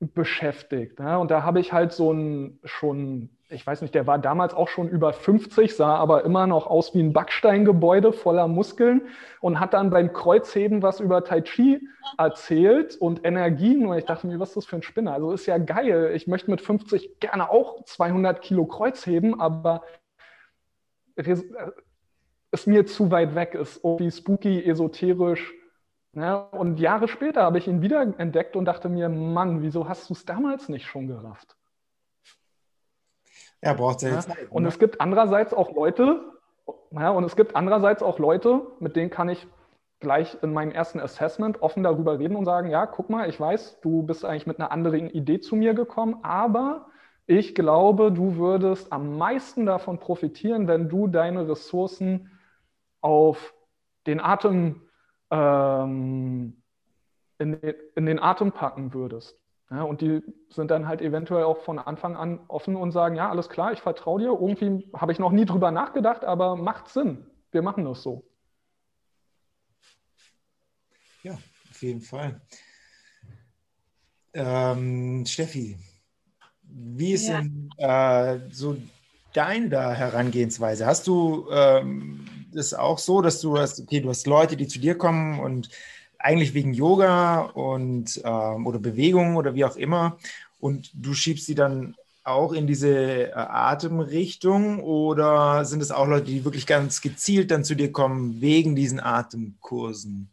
[0.00, 1.00] beschäftigt.
[1.00, 1.16] Ja?
[1.16, 4.68] Und da habe ich halt so ein schon, ich weiß nicht, der war damals auch
[4.68, 9.02] schon über 50, sah aber immer noch aus wie ein Backsteingebäude voller Muskeln
[9.40, 11.80] und hat dann beim Kreuzheben was über Tai Chi
[12.16, 13.86] erzählt und Energien.
[13.86, 15.14] Und ich dachte mir, was ist das für ein Spinner?
[15.14, 16.12] Also ist ja geil.
[16.14, 19.82] Ich möchte mit 50 gerne auch 200 Kilo Kreuzheben, aber
[21.16, 25.52] ist mir zu weit weg, ist irgendwie spooky, esoterisch
[26.18, 30.08] ja, und Jahre später habe ich ihn wieder entdeckt und dachte mir, Mann, wieso hast
[30.08, 31.56] du es damals nicht schon gerafft?
[33.62, 34.50] Ja, braucht ja, Zeit.
[34.50, 34.68] Und ne?
[34.68, 36.20] es gibt andererseits auch Leute,
[36.90, 39.46] ja, und es gibt andererseits auch Leute, mit denen kann ich
[40.00, 43.80] gleich in meinem ersten Assessment offen darüber reden und sagen, ja, guck mal, ich weiß,
[43.80, 46.86] du bist eigentlich mit einer anderen Idee zu mir gekommen, aber
[47.26, 52.30] ich glaube, du würdest am meisten davon profitieren, wenn du deine Ressourcen
[53.00, 53.54] auf
[54.06, 54.87] den Atem
[55.30, 56.62] ähm,
[57.38, 59.38] in, den, in den Atem packen würdest.
[59.70, 63.28] Ja, und die sind dann halt eventuell auch von Anfang an offen und sagen, ja,
[63.28, 64.28] alles klar, ich vertraue dir.
[64.28, 67.26] Irgendwie habe ich noch nie drüber nachgedacht, aber macht Sinn.
[67.50, 68.24] Wir machen das so.
[71.22, 72.40] Ja, auf jeden Fall.
[74.32, 75.78] Ähm, Steffi,
[76.62, 77.40] wie ist ja.
[77.40, 78.76] denn äh, so
[79.34, 80.86] deine Herangehensweise?
[80.86, 84.78] Hast du ähm, das auch so, dass du hast, okay, du hast Leute, die zu
[84.78, 85.68] dir kommen und
[86.18, 90.18] eigentlich wegen Yoga und ähm, oder Bewegung oder wie auch immer
[90.60, 96.26] und du schiebst sie dann auch in diese äh, Atemrichtung oder sind es auch Leute,
[96.26, 100.30] die wirklich ganz gezielt dann zu dir kommen wegen diesen Atemkursen?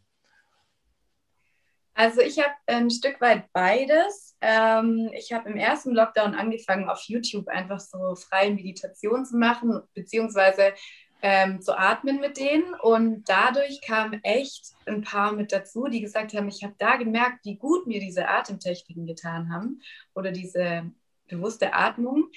[1.94, 4.36] Also ich habe ein Stück weit beides.
[4.42, 9.80] Ähm, ich habe im ersten Lockdown angefangen, auf YouTube einfach so freie Meditation zu machen,
[9.94, 10.74] beziehungsweise
[11.22, 12.74] ähm, zu atmen mit denen.
[12.74, 17.44] Und dadurch kamen echt ein paar mit dazu, die gesagt haben, ich habe da gemerkt,
[17.44, 19.80] wie gut mir diese Atemtechniken getan haben
[20.14, 20.90] oder diese
[21.28, 22.30] bewusste Atmung.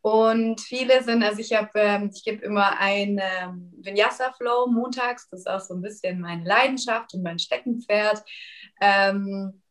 [0.00, 5.28] Und viele sind, also ich habe, ähm, ich gebe immer ein ähm, Vinyasa Flow montags,
[5.30, 8.24] das ist auch so ein bisschen meine Leidenschaft und mein Steckenpferd.
[8.80, 9.62] Ähm,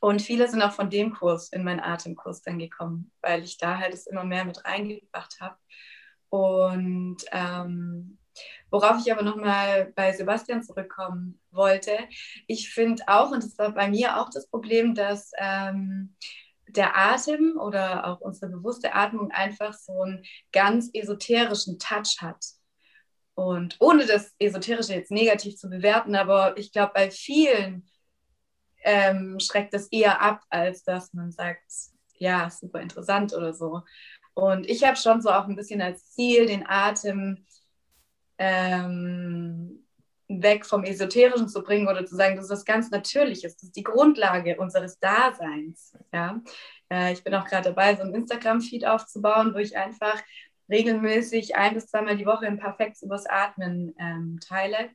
[0.00, 3.78] und viele sind auch von dem Kurs in meinen Atemkurs dann gekommen, weil ich da
[3.78, 5.56] halt es immer mehr mit reingebracht habe.
[6.28, 8.18] Und ähm,
[8.70, 11.96] worauf ich aber nochmal bei Sebastian zurückkommen wollte,
[12.46, 16.16] ich finde auch, und das war bei mir auch das Problem, dass ähm,
[16.68, 22.44] der Atem oder auch unsere bewusste Atmung einfach so einen ganz esoterischen Touch hat.
[23.34, 27.86] Und ohne das Esoterische jetzt negativ zu bewerten, aber ich glaube, bei vielen
[28.82, 31.64] ähm, schreckt das eher ab, als dass man sagt,
[32.18, 33.82] ja, super interessant oder so.
[34.36, 37.46] Und ich habe schon so auch ein bisschen als Ziel, den Atem
[38.36, 39.82] ähm,
[40.28, 43.76] weg vom Esoterischen zu bringen oder zu sagen, das ist was ganz Natürliches, das ist
[43.76, 45.96] die Grundlage unseres Daseins.
[46.12, 46.42] Ja?
[46.90, 50.22] Äh, ich bin auch gerade dabei, so einen Instagram-Feed aufzubauen, wo ich einfach
[50.68, 54.90] regelmäßig ein bis zweimal die Woche ein paar Facts übers Atmen ähm, teile,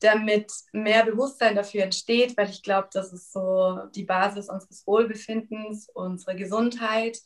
[0.00, 5.88] damit mehr Bewusstsein dafür entsteht, weil ich glaube, das ist so die Basis unseres Wohlbefindens,
[5.90, 7.18] unserer Gesundheit.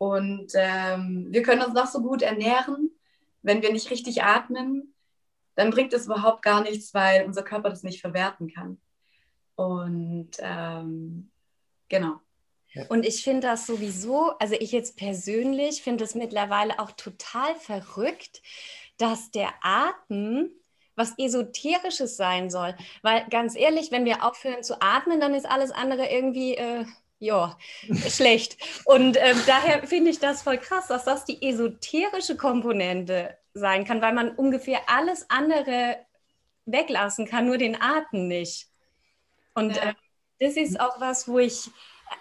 [0.00, 2.90] Und ähm, wir können uns noch so gut ernähren,
[3.42, 4.94] wenn wir nicht richtig atmen,
[5.56, 8.80] dann bringt es überhaupt gar nichts, weil unser Körper das nicht verwerten kann.
[9.56, 11.30] Und ähm,
[11.90, 12.14] genau.
[12.88, 18.40] Und ich finde das sowieso, also ich jetzt persönlich finde es mittlerweile auch total verrückt,
[18.96, 20.48] dass der Atem
[20.96, 22.74] was Esoterisches sein soll.
[23.02, 26.86] Weil ganz ehrlich, wenn wir aufhören zu atmen, dann ist alles andere irgendwie, äh,
[27.20, 27.56] ja,
[28.08, 28.56] schlecht.
[28.86, 34.00] Und äh, daher finde ich das voll krass, dass das die esoterische Komponente sein kann,
[34.00, 35.98] weil man ungefähr alles andere
[36.64, 38.68] weglassen kann, nur den Atem nicht.
[39.54, 39.90] Und ja.
[39.90, 39.94] äh,
[40.40, 41.70] das ist auch was, wo ich,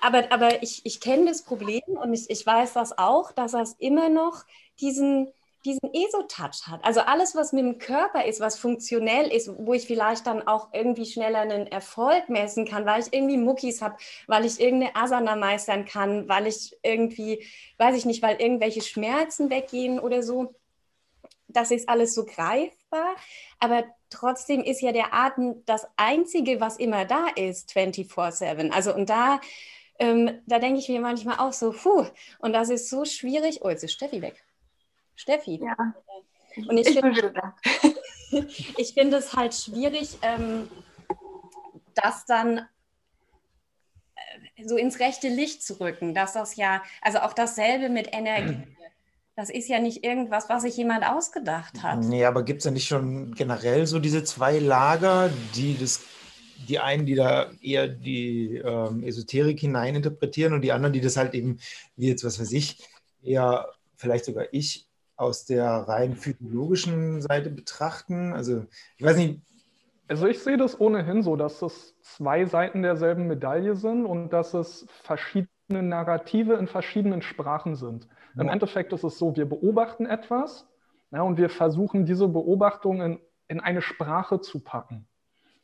[0.02, 3.74] aber, aber ich, ich kenne das Problem und ich, ich weiß das auch, dass das
[3.80, 4.44] immer noch
[4.82, 5.32] diesen,
[5.66, 6.84] diesen ESO-Touch hat.
[6.84, 10.70] Also alles, was mit dem Körper ist, was funktionell ist, wo ich vielleicht dann auch
[10.74, 15.36] irgendwie schneller einen Erfolg messen kann, weil ich irgendwie Muckis habe, weil ich irgendeine Asana
[15.36, 17.46] meistern kann, weil ich irgendwie,
[17.78, 20.56] weiß ich nicht, weil irgendwelche Schmerzen weggehen oder so
[21.50, 23.16] das ist alles so greifbar,
[23.60, 28.72] aber trotzdem ist ja der Atem das Einzige, was immer da ist, 24-7.
[28.72, 29.42] Also und da,
[29.98, 32.06] ähm, da denke ich mir manchmal auch so, puh,
[32.40, 33.62] und das ist so schwierig.
[33.64, 34.44] Oh, jetzt ist Steffi weg.
[35.20, 35.60] Steffi.
[35.62, 35.76] Ja.
[36.56, 37.34] Und ich, ich finde
[38.94, 40.70] find es halt schwierig, ähm,
[41.96, 42.60] das dann
[44.16, 48.64] äh, so ins rechte Licht zu rücken, dass das ja, also auch dasselbe mit Energie
[49.40, 52.00] das ist ja nicht irgendwas, was sich jemand ausgedacht hat.
[52.00, 56.02] Nee, aber gibt es ja nicht schon generell so diese zwei Lager, die das,
[56.68, 61.34] die einen, die da eher die ähm, Esoterik hineininterpretieren und die anderen, die das halt
[61.36, 61.58] eben,
[61.96, 62.80] wie jetzt, was weiß ich,
[63.24, 64.89] eher vielleicht sogar ich
[65.20, 68.34] aus der rein physiologischen Seite betrachten?
[68.34, 68.66] Also,
[68.98, 69.42] ich weiß nicht.
[70.08, 74.54] Also, ich sehe das ohnehin so, dass es zwei Seiten derselben Medaille sind und dass
[74.54, 78.08] es verschiedene Narrative in verschiedenen Sprachen sind.
[78.38, 80.68] Im Endeffekt ist es so, wir beobachten etwas
[81.12, 85.08] ja, und wir versuchen, diese Beobachtung in, in eine Sprache zu packen.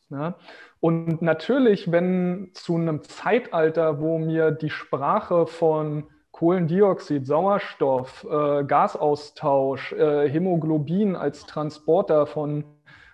[0.09, 0.35] Ja.
[0.79, 9.93] Und natürlich, wenn zu einem Zeitalter, wo mir die Sprache von Kohlendioxid, Sauerstoff, äh, Gasaustausch,
[9.93, 12.65] äh, Hämoglobin als Transporter von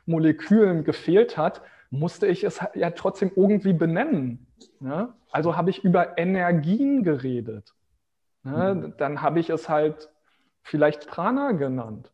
[0.07, 4.47] Molekülen gefehlt hat, musste ich es ja trotzdem irgendwie benennen.
[4.79, 5.13] Ne?
[5.29, 7.75] Also habe ich über Energien geredet.
[8.41, 8.73] Ne?
[8.73, 8.93] Mhm.
[8.97, 10.09] Dann habe ich es halt
[10.63, 12.11] vielleicht Prana genannt.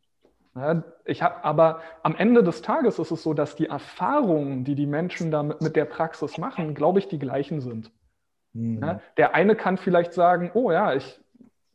[0.56, 0.84] Ne?
[1.06, 4.88] Ich habe aber am Ende des Tages ist es so, dass die Erfahrungen, die die
[4.88, 7.93] Menschen damit mit der Praxis machen, glaube ich, die gleichen sind.
[8.58, 8.80] Mhm.
[8.80, 9.02] Ne?
[9.17, 11.20] Der eine kann vielleicht sagen, oh ja, ich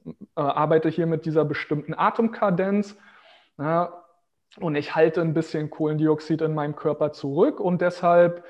[0.05, 2.97] äh, arbeite hier mit dieser bestimmten Atemkadenz.
[3.59, 3.93] Ja, ne?
[4.61, 8.45] und ich halte ein bisschen Kohlendioxid in meinem Körper zurück und deshalb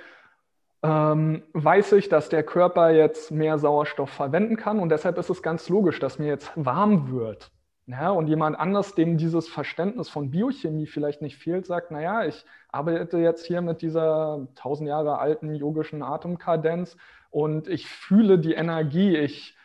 [0.82, 5.44] ähm, weiß ich, dass der Körper jetzt mehr Sauerstoff verwenden kann und deshalb ist es
[5.44, 7.52] ganz logisch, dass mir jetzt warm wird.
[7.86, 12.44] Ja, und jemand anders, dem dieses Verständnis von Biochemie vielleicht nicht fehlt, sagt, naja, ich
[12.68, 16.96] arbeite jetzt hier mit dieser tausend Jahre alten yogischen Atemkadenz
[17.32, 19.56] und ich fühle die Energie, ich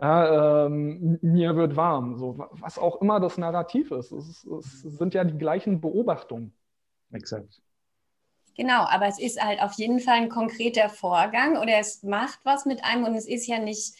[0.00, 4.10] ja, ähm, mir wird warm, so was auch immer das Narrativ ist.
[4.10, 6.54] Es, es sind ja die gleichen Beobachtungen.
[7.12, 7.60] Exakt.
[8.56, 12.64] Genau, aber es ist halt auf jeden Fall ein konkreter Vorgang oder es macht was
[12.64, 13.94] mit einem und es ist ja nicht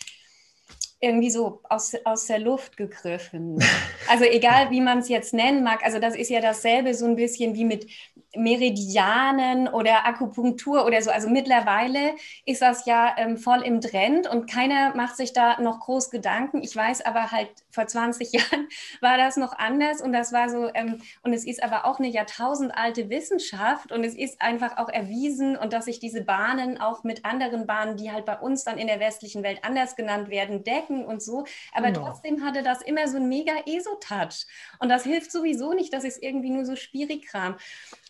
[1.01, 3.59] irgendwie so aus, aus der Luft gegriffen.
[4.09, 7.15] Also egal, wie man es jetzt nennen mag, also das ist ja dasselbe so ein
[7.15, 7.89] bisschen wie mit
[8.37, 11.11] Meridianen oder Akupunktur oder so.
[11.11, 12.15] Also mittlerweile
[12.47, 16.63] ist das ja ähm, voll im Trend und keiner macht sich da noch groß Gedanken.
[16.63, 18.69] Ich weiß aber halt, vor 20 Jahren
[19.01, 22.09] war das noch anders und das war so, ähm, und es ist aber auch eine
[22.09, 27.25] jahrtausendalte Wissenschaft und es ist einfach auch erwiesen und dass sich diese Bahnen auch mit
[27.25, 31.05] anderen Bahnen, die halt bei uns dann in der westlichen Welt anders genannt werden, decken
[31.05, 31.45] und so.
[31.73, 32.07] Aber genau.
[32.07, 34.47] trotzdem hatte das immer so ein mega ESO-Touch.
[34.79, 37.57] Und das hilft sowieso nicht, das ist irgendwie nur so Spirikram.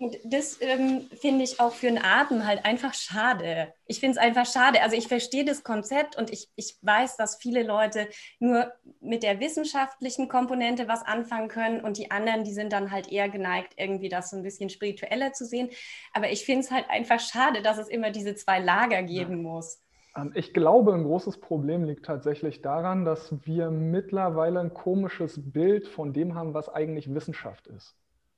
[0.01, 3.73] Und das ähm, finde ich auch für einen Atem halt einfach schade.
[3.87, 4.83] Ich finde es einfach schade.
[4.83, 9.41] Also ich verstehe das Konzept und ich, ich weiß, dass viele Leute nur mit der
[9.41, 14.09] wissenschaftlichen Komponente was anfangen können und die anderen, die sind dann halt eher geneigt, irgendwie
[14.09, 15.71] das so ein bisschen spiritueller zu sehen.
[16.13, 19.83] Aber ich finde es halt einfach schade, dass es immer diese zwei Lager geben muss.
[20.17, 25.89] Ähm, ich glaube, ein großes Problem liegt tatsächlich daran, dass wir mittlerweile ein komisches Bild
[25.89, 27.97] von dem haben, was eigentlich Wissenschaft ist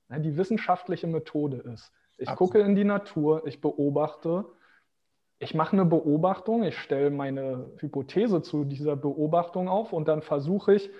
[0.08, 1.92] die wissenschaftliche Methode ist.
[2.16, 2.52] Ich Absolut.
[2.52, 4.44] gucke in die Natur, ich beobachte,
[5.38, 10.74] ich mache eine Beobachtung, ich stelle meine Hypothese zu dieser Beobachtung auf und dann versuche
[10.74, 10.90] ich,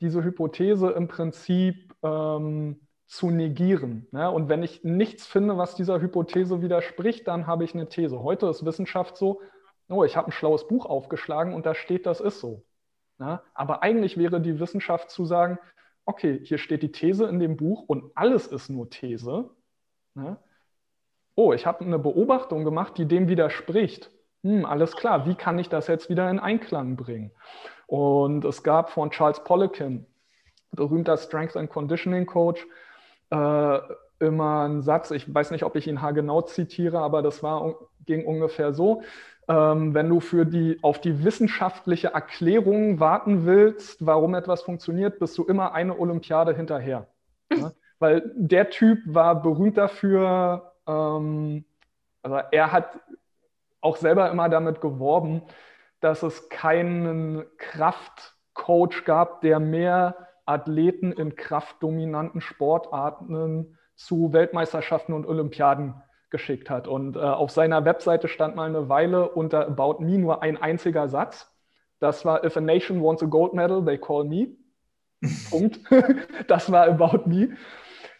[0.00, 4.06] diese Hypothese im Prinzip ähm, zu negieren.
[4.12, 4.30] Ne?
[4.30, 8.22] Und wenn ich nichts finde, was dieser Hypothese widerspricht, dann habe ich eine These.
[8.22, 9.40] Heute ist Wissenschaft so,
[9.88, 12.64] oh, ich habe ein schlaues Buch aufgeschlagen und da steht, das ist so.
[13.18, 13.40] Ne?
[13.54, 15.58] Aber eigentlich wäre die Wissenschaft zu sagen,
[16.08, 19.50] okay, hier steht die These in dem Buch und alles ist nur These.
[20.14, 20.38] Ne?
[21.34, 24.10] Oh, ich habe eine Beobachtung gemacht, die dem widerspricht.
[24.42, 27.30] Hm, alles klar, wie kann ich das jetzt wieder in Einklang bringen?
[27.86, 30.06] Und es gab von Charles Poliquin,
[30.72, 32.66] berühmter Strength and Conditioning Coach,
[33.28, 33.78] äh,
[34.18, 37.74] immer einen Satz, ich weiß nicht, ob ich ihn haargenau zitiere, aber das war,
[38.06, 39.02] ging ungefähr so,
[39.48, 45.38] ähm, wenn du für die, auf die wissenschaftliche Erklärung warten willst, warum etwas funktioniert, bist
[45.38, 47.06] du immer eine Olympiade hinterher.
[47.52, 47.72] Ja?
[47.98, 51.64] Weil der Typ war berühmt dafür, ähm,
[52.22, 53.00] also er hat
[53.80, 55.42] auch selber immer damit geworben,
[56.00, 65.94] dass es keinen Kraftcoach gab, der mehr Athleten in kraftdominanten Sportarten zu Weltmeisterschaften und Olympiaden
[66.30, 66.88] geschickt hat.
[66.88, 71.08] Und äh, auf seiner Webseite stand mal eine Weile unter About Me nur ein einziger
[71.08, 71.52] Satz.
[72.00, 74.56] Das war, if a nation wants a gold medal, they call me.
[75.50, 75.80] Punkt.
[76.48, 77.56] das war About Me.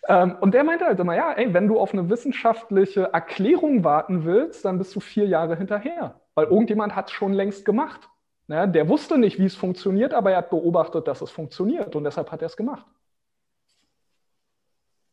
[0.09, 4.25] Ähm, und der meinte halt immer, ja, ey, wenn du auf eine wissenschaftliche Erklärung warten
[4.25, 6.21] willst, dann bist du vier Jahre hinterher.
[6.35, 8.09] Weil irgendjemand hat es schon längst gemacht.
[8.49, 12.05] Ja, der wusste nicht, wie es funktioniert, aber er hat beobachtet, dass es funktioniert und
[12.05, 12.87] deshalb hat er es gemacht.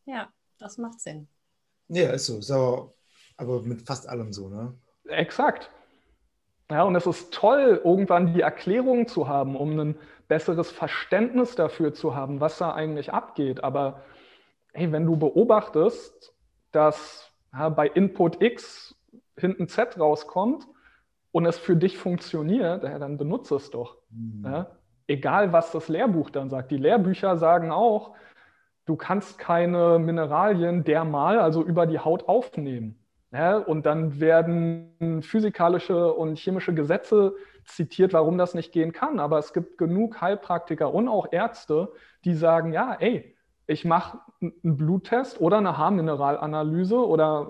[0.06, 1.28] Ja, das macht Sinn.
[1.88, 2.40] Ja, ist so.
[2.40, 2.92] so.
[3.36, 4.74] Aber mit fast allem so, ne?
[5.08, 5.70] Exakt.
[6.70, 11.94] Ja, und es ist toll, irgendwann die Erklärung zu haben, um ein besseres Verständnis dafür
[11.94, 13.62] zu haben, was da eigentlich abgeht.
[13.62, 14.02] Aber
[14.72, 16.34] hey, wenn du beobachtest,
[16.72, 18.96] dass ja, bei Input X
[19.36, 20.66] hinten Z rauskommt
[21.30, 23.98] und es für dich funktioniert, ja, dann benutze es doch.
[24.10, 24.44] Mhm.
[24.44, 24.66] Ja?
[25.06, 26.72] Egal, was das Lehrbuch dann sagt.
[26.72, 28.14] Die Lehrbücher sagen auch,
[28.86, 32.98] du kannst keine Mineralien dermal, also über die Haut aufnehmen.
[33.32, 37.34] Ja, und dann werden physikalische und chemische Gesetze
[37.64, 39.18] zitiert, warum das nicht gehen kann.
[39.18, 41.92] Aber es gibt genug Heilpraktiker und auch Ärzte,
[42.24, 47.48] die sagen, ja, ey, ich mache einen Bluttest oder eine Haarmineralanalyse oder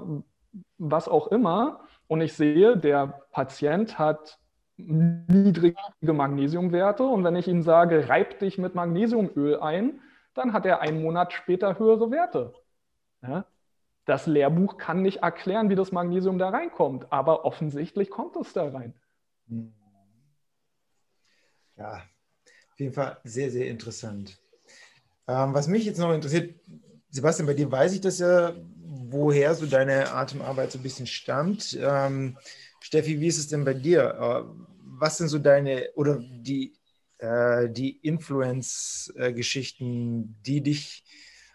[0.79, 4.39] was auch immer und ich sehe, der Patient hat
[4.79, 10.01] niedrige Magnesiumwerte und wenn ich ihm sage, reib dich mit Magnesiumöl ein,
[10.37, 12.55] dann hat er einen Monat später höhere Werte.
[13.23, 13.47] Ja?
[14.07, 18.69] das Lehrbuch kann nicht erklären, wie das Magnesium da reinkommt, aber offensichtlich kommt es da
[18.69, 18.95] rein.
[19.49, 19.75] Hm.
[21.77, 21.97] Ja,
[22.73, 24.39] auf jeden Fall sehr, sehr interessant.
[25.29, 26.59] Ähm, was mich jetzt noch interessiert,
[27.11, 28.55] Sebastian, bei dir weiß ich das ja,
[29.09, 31.77] woher so deine Atemarbeit so ein bisschen stammt.
[31.79, 32.39] Ähm,
[32.81, 34.15] Steffi, wie ist es denn bei dir?
[34.15, 34.45] Äh,
[34.99, 36.76] was sind so deine oder die,
[37.19, 41.05] äh, die Influence-Geschichten, die dich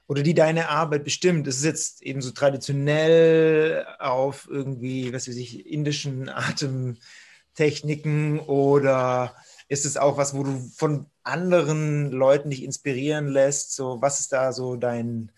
[0.08, 1.46] oder die deine Arbeit bestimmt?
[1.48, 9.36] Ist es jetzt eben so traditionell auf irgendwie, was weiß ich, indischen Atemtechniken oder
[9.70, 13.74] ist es auch was, wo du von anderen Leuten dich inspirieren lässt?
[13.74, 15.32] So, was ist da so dein,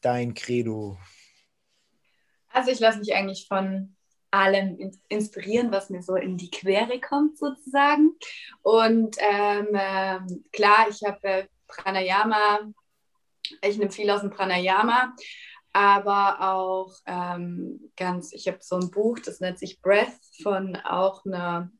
[0.00, 0.96] dein Credo?
[2.50, 3.94] Also ich lasse mich eigentlich von
[4.34, 8.16] allem inspirieren, was mir so in die Quere kommt sozusagen.
[8.62, 12.60] Und ähm, ähm, klar, ich habe äh, Pranayama,
[13.62, 15.14] ich nehme viel aus dem Pranayama,
[15.72, 21.24] aber auch ähm, ganz, ich habe so ein Buch, das nennt sich Breath von auch
[21.24, 21.70] einer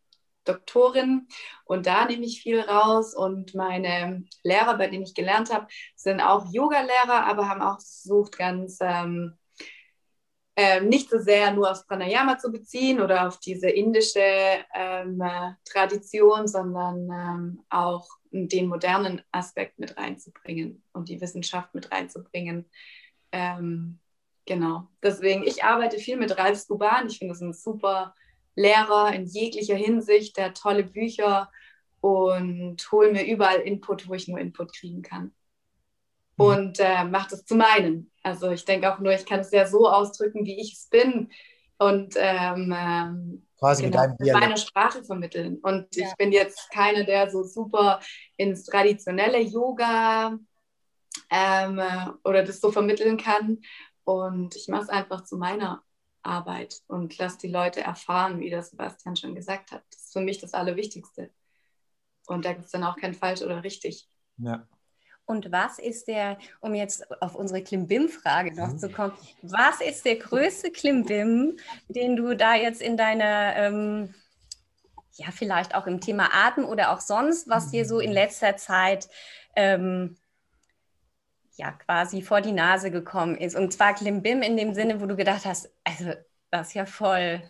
[0.45, 1.27] Doktorin
[1.65, 6.21] und da nehme ich viel raus und meine Lehrer, bei denen ich gelernt habe, sind
[6.21, 9.39] auch Yoga-Lehrer, aber haben auch versucht, ganz ähm,
[10.57, 14.21] äh, nicht so sehr nur aufs Pranayama zu beziehen oder auf diese indische
[14.75, 15.21] ähm,
[15.65, 22.69] Tradition, sondern ähm, auch den modernen Aspekt mit reinzubringen und die Wissenschaft mit reinzubringen.
[23.33, 23.99] Ähm,
[24.45, 24.89] genau.
[25.03, 27.09] Deswegen, ich arbeite viel mit Ralf Skuban.
[27.09, 28.15] Ich finde das ein super
[28.55, 31.51] Lehrer in jeglicher Hinsicht, der tolle Bücher
[32.01, 35.35] und hole mir überall Input, wo ich nur Input kriegen kann.
[36.37, 36.45] Mhm.
[36.45, 38.11] Und äh, mache das zu meinem.
[38.22, 41.30] Also ich denke auch nur, ich kann es ja so ausdrücken, wie ich es bin
[41.78, 45.59] und ähm, ähm quasi genau, mit meine Sprache vermitteln.
[45.62, 46.09] Und ja.
[46.09, 48.01] ich bin jetzt keiner, der so super
[48.37, 50.39] ins traditionelle Yoga
[51.30, 51.80] ähm,
[52.24, 53.61] oder das so vermitteln kann.
[54.05, 55.82] Und ich mache es einfach zu meiner
[56.22, 59.82] Arbeit und lass die Leute erfahren, wie das Sebastian schon gesagt hat.
[59.91, 61.30] Das ist für mich das Allerwichtigste.
[62.26, 64.09] Und da gibt es dann auch kein falsch oder richtig.
[64.39, 64.66] Ja.
[65.27, 69.12] Und was ist der, um jetzt auf unsere Klimbim-Frage noch zu kommen,
[69.43, 71.57] was ist der größte Klimbim,
[71.89, 74.14] den du da jetzt in deiner, ähm,
[75.12, 78.14] ja, vielleicht auch im Thema Atem oder auch sonst, was dir so in mhm.
[78.14, 79.09] letzter Zeit
[79.57, 80.18] ähm,
[81.57, 83.57] ja quasi vor die Nase gekommen ist.
[83.57, 86.12] Und zwar Klimbim in dem Sinne, wo du gedacht hast, also
[86.51, 87.43] das ist ja voll,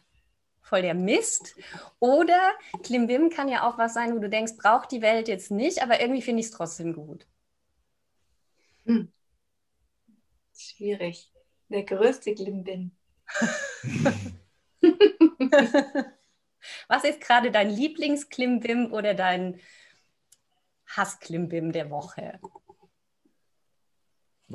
[0.63, 1.57] voll der Mist.
[1.99, 2.53] Oder
[2.85, 6.01] Klimbim kann ja auch was sein, wo du denkst, braucht die Welt jetzt nicht, aber
[6.01, 7.27] irgendwie finde ich es trotzdem gut.
[8.85, 9.13] Hm.
[10.57, 11.33] Schwierig.
[11.69, 12.93] Der größte Klimbim.
[16.89, 19.61] was ist gerade dein Lieblingsklimbim oder dein
[20.87, 22.39] Hassklimbim der Woche?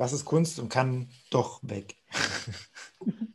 [0.00, 1.94] was ist Kunst und kann doch weg.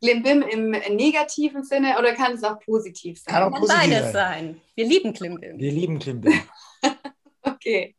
[0.00, 3.32] Klimbim im negativen Sinne oder kann es auch positiv sein?
[3.32, 4.60] Kann auch positiv beides sein.
[4.74, 5.58] Wir lieben Klimbim.
[5.58, 6.42] Wir lieben Klimbim.
[7.42, 7.96] okay.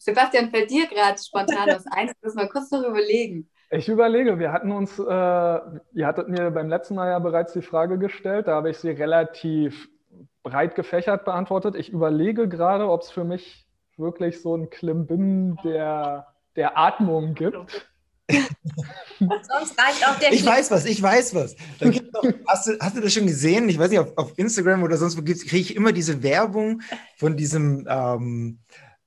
[0.00, 2.10] Sebastian, fällt dir gerade spontan was ein?
[2.22, 3.50] Das mal kurz noch überlegen.
[3.70, 7.62] Ich überlege, wir hatten uns, äh, ihr hattet mir beim letzten Mal ja bereits die
[7.62, 9.88] Frage gestellt, da habe ich sie relativ
[10.42, 11.76] breit gefächert beantwortet.
[11.76, 13.66] Ich überlege gerade, ob es für mich
[13.98, 16.26] wirklich so ein Klimbim der
[16.56, 17.86] der Atmung gibt.
[19.18, 21.56] Sonst reicht auch der Ich weiß was, ich weiß was.
[21.80, 23.68] Noch, hast, du, hast du das schon gesehen?
[23.68, 26.80] Ich weiß nicht, auf, auf Instagram oder sonst wo kriege ich immer diese Werbung
[27.16, 28.60] von diesem, ähm,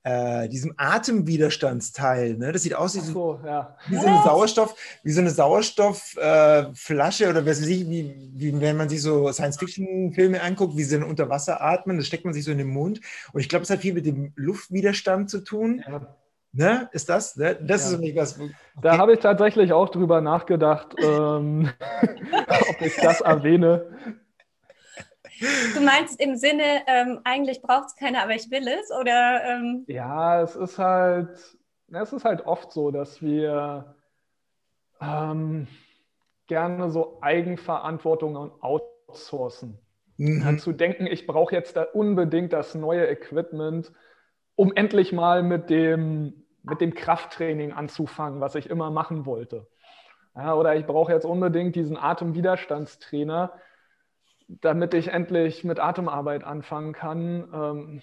[0.04, 2.38] äh, diesem Atemwiderstandsteil.
[2.38, 2.51] Ne?
[2.51, 3.76] Das sieht aus wie so, so, ja.
[3.88, 8.60] wie so eine Sauerstoff, wie so eine Sauerstoffflasche äh, oder was weiß ich, wie, wie
[8.60, 12.34] wenn man sich so Science-Fiction-Filme anguckt, wie sie dann unter Wasser atmen, das steckt man
[12.34, 12.99] sich so in den Mund.
[13.32, 15.84] Und ich glaube, es hat viel mit dem Luftwiderstand zu tun.
[15.88, 16.16] Ja.
[16.51, 16.89] Ne?
[16.91, 17.36] Ist das?
[17.36, 17.58] Ne?
[17.62, 17.88] Das ja.
[17.88, 18.39] ist nämlich was.
[18.39, 18.51] Okay.
[18.82, 21.70] Da habe ich tatsächlich auch drüber nachgedacht, ähm,
[22.70, 23.88] ob ich das erwähne.
[25.39, 28.91] Du meinst im Sinne, ähm, eigentlich braucht es keiner, aber ich will es?
[28.91, 29.84] Oder, ähm?
[29.88, 31.29] Ja, es ist halt,
[31.91, 33.95] es ist halt oft so, dass wir
[35.01, 35.67] ähm,
[36.47, 39.79] gerne so Eigenverantwortung outsourcen.
[40.17, 40.59] Mhm.
[40.59, 43.91] Zu denken, ich brauche jetzt da unbedingt das neue Equipment,
[44.55, 49.67] um endlich mal mit dem mit dem Krafttraining anzufangen, was ich immer machen wollte.
[50.36, 53.53] Ja, oder ich brauche jetzt unbedingt diesen Atemwiderstandstrainer,
[54.48, 57.50] damit ich endlich mit Atemarbeit anfangen kann.
[57.54, 58.02] Ähm,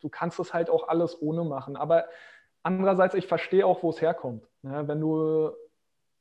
[0.00, 1.76] du kannst es halt auch alles ohne machen.
[1.76, 2.04] Aber
[2.62, 4.46] andererseits, ich verstehe auch, wo es herkommt.
[4.62, 5.50] Ja, wenn du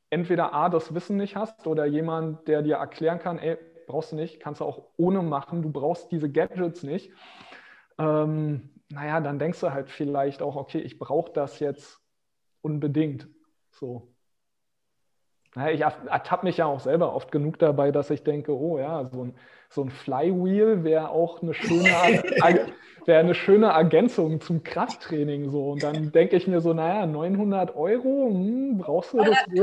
[0.09, 4.15] entweder A, das Wissen nicht hast oder jemand, der dir erklären kann, ey, brauchst du
[4.15, 7.11] nicht, kannst du auch ohne machen, du brauchst diese Gadgets nicht.
[7.97, 11.99] Ähm, naja, dann denkst du halt vielleicht auch, okay, ich brauche das jetzt
[12.61, 13.27] unbedingt.
[13.71, 14.12] So.
[15.71, 19.25] Ich ertappe mich ja auch selber oft genug dabei, dass ich denke, oh ja, so
[19.25, 19.35] ein,
[19.69, 21.83] so ein Flywheel wäre auch eine schöne,
[23.05, 25.51] wäre eine schöne Ergänzung zum Krafttraining.
[25.51, 25.71] So.
[25.71, 29.59] Und dann denke ich mir so, naja, 900 Euro, hm, brauchst du das wirklich?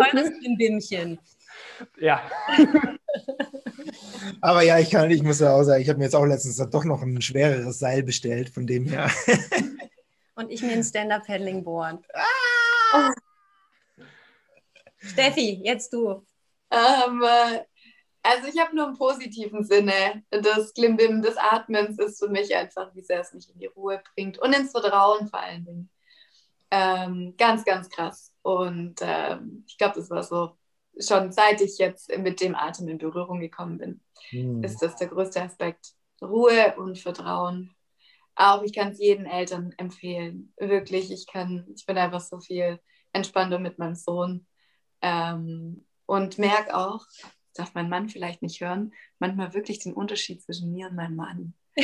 [1.99, 2.23] Ja.
[4.41, 6.57] Aber ja, ich kann, ich muss ja auch sagen, ich habe mir jetzt auch letztens
[6.71, 9.11] doch noch ein schwereres Seil bestellt, von dem her.
[10.37, 12.05] Und ich mir ein Stand-Up-Paddling-Board.
[12.93, 13.11] Ah!
[15.01, 16.27] Steffi, jetzt du.
[16.71, 17.65] Ähm, äh,
[18.23, 20.23] also ich habe nur im positiven Sinne.
[20.31, 24.03] Das Klimbim des Atmens ist für mich einfach, wie sehr es mich in die Ruhe
[24.15, 25.91] bringt und ins Vertrauen vor allen Dingen.
[26.71, 28.33] Ähm, ganz, ganz krass.
[28.43, 30.53] Und ähm, ich glaube, das war so
[30.99, 34.63] schon seit ich jetzt mit dem Atem in Berührung gekommen bin, hm.
[34.63, 35.95] ist das der größte Aspekt.
[36.23, 37.75] Ruhe und Vertrauen.
[38.35, 40.53] Auch ich kann es jedem Eltern empfehlen.
[40.59, 42.79] Wirklich, ich kann, ich bin einfach so viel
[43.13, 44.47] entspannter mit meinem Sohn.
[45.03, 47.07] Ähm, und merke auch,
[47.55, 51.55] darf mein Mann vielleicht nicht hören, manchmal wirklich den Unterschied zwischen mir und meinem Mann.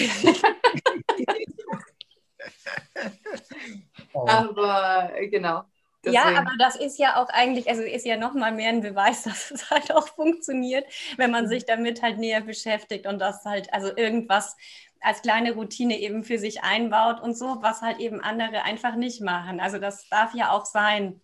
[4.12, 5.64] Aber genau,
[6.06, 6.34] Deswegen.
[6.34, 9.50] Ja, aber das ist ja auch eigentlich, also ist ja nochmal mehr ein Beweis, dass
[9.50, 10.86] es halt auch funktioniert,
[11.16, 14.56] wenn man sich damit halt näher beschäftigt und das halt, also irgendwas
[15.00, 19.20] als kleine Routine eben für sich einbaut und so, was halt eben andere einfach nicht
[19.20, 19.60] machen.
[19.60, 21.20] Also das darf ja auch sein.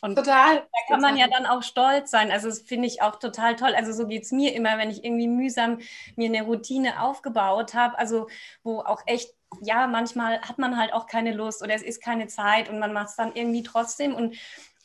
[0.00, 0.56] Und total.
[0.56, 2.30] Da kann man ja dann auch stolz sein.
[2.30, 3.74] Also das finde ich auch total toll.
[3.74, 5.78] Also so geht es mir immer, wenn ich irgendwie mühsam
[6.16, 8.28] mir eine Routine aufgebaut habe, also
[8.62, 12.26] wo auch echt ja, manchmal hat man halt auch keine Lust oder es ist keine
[12.26, 14.36] Zeit und man macht es dann irgendwie trotzdem und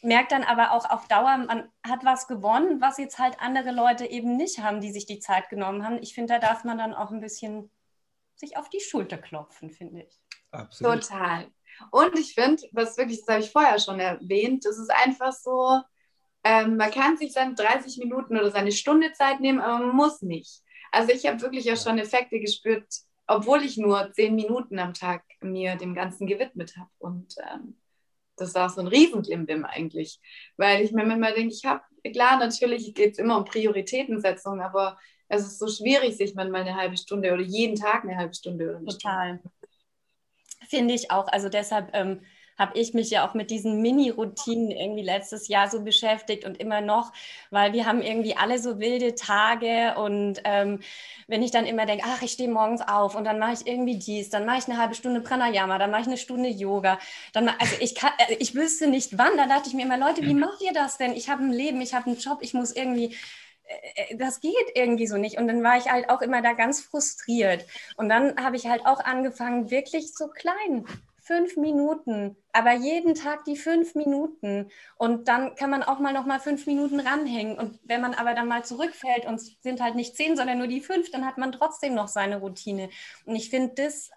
[0.01, 4.05] merkt dann aber auch auf Dauer, man hat was gewonnen, was jetzt halt andere Leute
[4.05, 6.01] eben nicht haben, die sich die Zeit genommen haben.
[6.01, 7.69] Ich finde, da darf man dann auch ein bisschen
[8.35, 10.21] sich auf die Schulter klopfen, finde ich.
[10.51, 11.01] Absolut.
[11.01, 11.47] Total.
[11.91, 15.79] Und ich finde, was wirklich, das habe ich vorher schon erwähnt, das ist einfach so,
[16.43, 20.21] ähm, man kann sich dann 30 Minuten oder seine Stunde Zeit nehmen, aber man muss
[20.21, 20.61] nicht.
[20.91, 22.87] Also ich habe wirklich auch schon Effekte gespürt,
[23.27, 26.89] obwohl ich nur zehn Minuten am Tag mir dem Ganzen gewidmet habe.
[26.97, 27.75] Und ähm,
[28.37, 30.19] das war so ein Riesenklimbim eigentlich,
[30.57, 34.97] weil ich mir immer denke, ich habe, klar, natürlich geht es immer um Prioritätensetzung, aber
[35.27, 38.69] es ist so schwierig, sich manchmal eine halbe Stunde oder jeden Tag eine halbe Stunde
[38.69, 39.39] oder eine Total.
[39.39, 39.58] Stunde.
[40.67, 41.27] Finde ich auch.
[41.27, 42.21] Also deshalb ähm,
[42.57, 46.81] habe ich mich ja auch mit diesen Mini-Routinen irgendwie letztes Jahr so beschäftigt und immer
[46.81, 47.13] noch,
[47.49, 50.81] weil wir haben irgendwie alle so wilde Tage und ähm,
[51.27, 53.97] wenn ich dann immer denke, ach, ich stehe morgens auf und dann mache ich irgendwie
[53.97, 56.99] dies, dann mache ich eine halbe Stunde Pranayama, dann mache ich eine Stunde Yoga,
[57.31, 60.23] dann also ich kann, äh, ich wüsste nicht wann, da dachte ich mir immer, Leute,
[60.23, 61.13] wie macht ihr das denn?
[61.13, 63.15] Ich habe ein Leben, ich habe einen Job, ich muss irgendwie
[64.15, 65.37] das geht irgendwie so nicht.
[65.37, 67.65] Und dann war ich halt auch immer da ganz frustriert.
[67.97, 70.85] Und dann habe ich halt auch angefangen, wirklich so klein
[71.29, 74.71] fünf Minuten, aber jeden Tag die fünf Minuten.
[74.97, 77.55] Und dann kann man auch mal noch mal fünf Minuten ranhängen.
[77.55, 80.65] Und wenn man aber dann mal zurückfällt und es sind halt nicht zehn, sondern nur
[80.65, 82.89] die fünf, dann hat man trotzdem noch seine Routine.
[83.25, 84.09] Und ich finde, das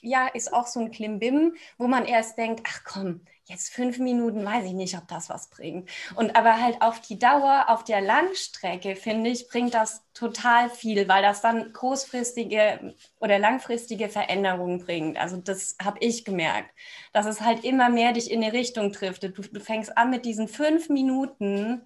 [0.00, 4.44] ja, ist auch so ein Klimbim, wo man erst denkt, ach komm, jetzt fünf Minuten,
[4.44, 5.90] weiß ich nicht, ob das was bringt.
[6.14, 11.08] Und aber halt auf die Dauer, auf der Langstrecke, finde ich, bringt das total viel,
[11.08, 15.18] weil das dann kurzfristige oder langfristige Veränderungen bringt.
[15.18, 16.70] Also das habe ich gemerkt,
[17.12, 19.24] dass es halt immer mehr dich in eine Richtung trifft.
[19.24, 21.82] Du, du fängst an mit diesen fünf Minuten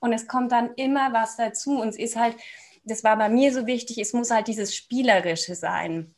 [0.00, 1.80] und es kommt dann immer was dazu.
[1.80, 2.36] Und es ist halt,
[2.84, 6.14] das war bei mir so wichtig, es muss halt dieses Spielerische sein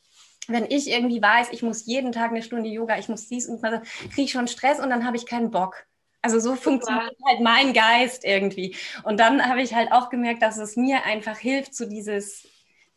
[0.49, 3.63] wenn ich irgendwie weiß, ich muss jeden Tag eine Stunde Yoga, ich muss dies und
[3.63, 3.81] das,
[4.11, 5.87] kriege ich schon Stress und dann habe ich keinen Bock.
[6.23, 8.75] Also so funktioniert halt mein Geist irgendwie.
[9.05, 12.49] Und dann habe ich halt auch gemerkt, dass es mir einfach hilft, so dieses,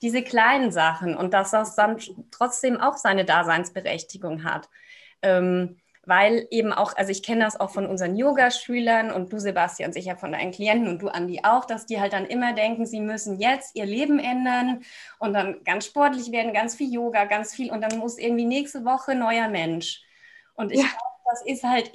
[0.01, 1.99] diese kleinen Sachen und dass das dann
[2.31, 4.69] trotzdem auch seine Daseinsberechtigung hat.
[5.21, 5.79] Ähm,
[6.09, 10.17] weil eben auch, also ich kenne das auch von unseren Yogaschülern und du, Sebastian, sicher
[10.17, 13.39] von deinen Klienten und du, Andi, auch, dass die halt dann immer denken, sie müssen
[13.39, 14.83] jetzt ihr Leben ändern
[15.19, 18.83] und dann ganz sportlich werden, ganz viel Yoga, ganz viel und dann muss irgendwie nächste
[18.85, 20.01] Woche neuer Mensch.
[20.55, 20.87] Und ich ja.
[20.87, 21.91] glaube, das ist halt,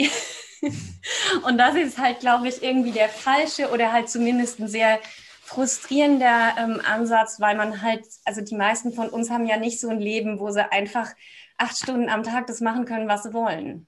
[1.46, 5.00] und das ist halt, glaube ich, irgendwie der falsche oder halt zumindest ein sehr
[5.42, 9.88] frustrierender ähm, Ansatz, weil man halt, also die meisten von uns haben ja nicht so
[9.88, 11.12] ein Leben, wo sie einfach
[11.58, 13.86] acht Stunden am Tag das machen können, was sie wollen.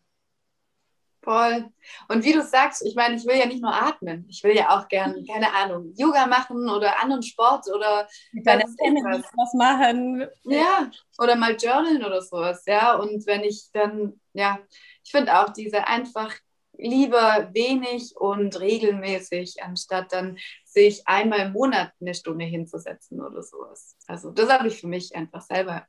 [1.26, 1.72] Voll.
[2.06, 4.26] Und wie du sagst, ich meine, ich will ja nicht nur atmen.
[4.28, 8.06] Ich will ja auch gern, keine Ahnung, Yoga machen oder anderen Sport oder
[8.44, 10.24] was, was machen.
[10.44, 12.62] Ja, oder mal journalen oder sowas.
[12.68, 14.60] Ja, und wenn ich dann, ja,
[15.02, 16.32] ich finde auch diese einfach
[16.78, 23.96] lieber wenig und regelmäßig, anstatt dann sich einmal im Monat eine Stunde hinzusetzen oder sowas.
[24.06, 25.88] Also das habe ich für mich einfach selber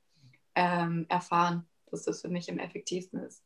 [0.56, 3.44] ähm, erfahren dass das für mich am effektivsten ist.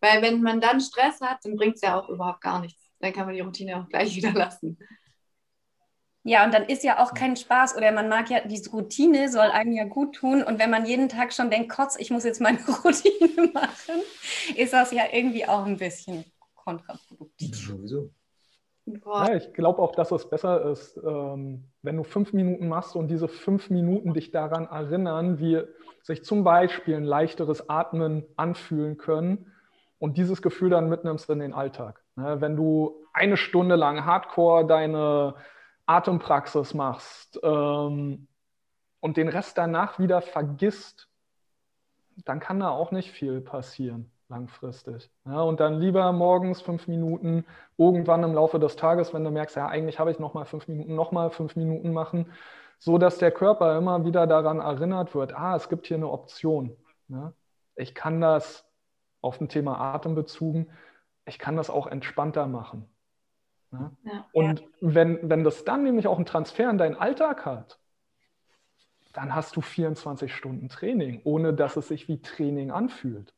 [0.00, 2.90] Weil wenn man dann Stress hat, dann bringt es ja auch überhaupt gar nichts.
[3.00, 4.78] Dann kann man die Routine auch gleich wieder lassen.
[6.26, 9.48] Ja, und dann ist ja auch kein Spaß oder man mag ja, diese Routine soll
[9.50, 10.42] einem ja gut tun.
[10.42, 14.00] Und wenn man jeden Tag schon denkt, Kotz, ich muss jetzt meine Routine machen,
[14.56, 16.24] ist das ja irgendwie auch ein bisschen
[16.54, 17.54] kontraproduktiv.
[17.54, 18.10] Sowieso.
[18.86, 23.08] Ja, ich glaube auch, dass es besser ist, ähm, wenn du fünf Minuten machst und
[23.08, 25.62] diese fünf Minuten dich daran erinnern, wie
[26.04, 29.52] sich zum Beispiel ein leichteres Atmen anfühlen können
[29.98, 32.02] und dieses Gefühl dann mitnimmst in den Alltag.
[32.14, 35.34] Ne, wenn du eine Stunde lang Hardcore deine
[35.86, 38.28] Atempraxis machst ähm,
[39.00, 41.08] und den Rest danach wieder vergisst,
[42.24, 45.10] dann kann da auch nicht viel passieren langfristig.
[45.26, 47.44] Ja, und dann lieber morgens fünf Minuten,
[47.76, 50.68] irgendwann im Laufe des Tages, wenn du merkst, ja, eigentlich habe ich noch mal fünf
[50.68, 52.32] Minuten, noch mal fünf Minuten machen,
[52.84, 56.76] so dass der Körper immer wieder daran erinnert wird, ah, es gibt hier eine Option.
[57.08, 57.32] Ja,
[57.76, 58.66] ich kann das
[59.22, 60.68] auf dem Thema Atem bezogen,
[61.24, 62.86] ich kann das auch entspannter machen.
[63.72, 63.90] Ja?
[64.04, 64.26] Ja.
[64.32, 67.78] Und wenn, wenn das dann nämlich auch einen Transfer in deinen Alltag hat,
[69.14, 73.32] dann hast du 24 Stunden Training, ohne dass es sich wie Training anfühlt.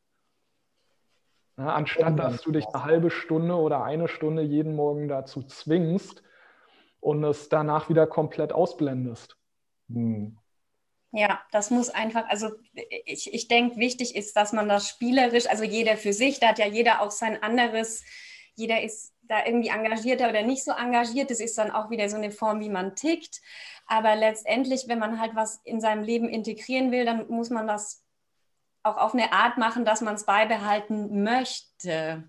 [1.57, 6.25] Ja, anstatt dass du dich eine halbe Stunde oder eine Stunde jeden Morgen dazu zwingst
[7.01, 9.37] und es danach wieder komplett ausblendest.
[9.89, 10.39] Hm.
[11.13, 12.51] Ja, das muss einfach, also
[13.05, 16.59] ich, ich denke, wichtig ist, dass man das spielerisch, also jeder für sich, da hat
[16.59, 18.03] ja jeder auch sein anderes,
[18.55, 21.31] jeder ist da irgendwie engagierter oder nicht so engagiert.
[21.31, 23.41] Das ist dann auch wieder so eine Form, wie man tickt.
[23.87, 28.05] Aber letztendlich, wenn man halt was in seinem Leben integrieren will, dann muss man das
[28.83, 32.29] auch auf eine Art machen, dass man es beibehalten möchte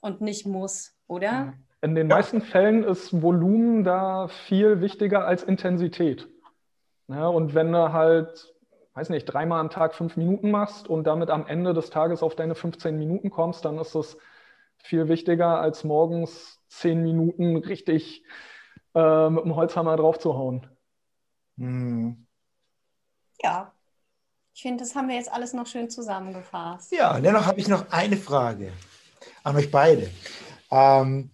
[0.00, 1.54] und nicht muss, oder?
[1.84, 6.26] In den meisten Fällen ist Volumen da viel wichtiger als Intensität.
[7.08, 8.54] Ja, und wenn du halt,
[8.94, 12.36] weiß nicht, dreimal am Tag fünf Minuten machst und damit am Ende des Tages auf
[12.36, 14.16] deine 15 Minuten kommst, dann ist es
[14.78, 18.24] viel wichtiger, als morgens zehn Minuten richtig
[18.94, 20.66] äh, mit dem Holzhammer drauf zu hauen.
[21.58, 22.26] Hm.
[23.42, 23.74] Ja,
[24.54, 26.92] ich finde, das haben wir jetzt alles noch schön zusammengefasst.
[26.92, 28.72] Ja, dennoch habe ich noch eine Frage
[29.42, 30.10] an euch beide.
[30.70, 31.30] Ähm,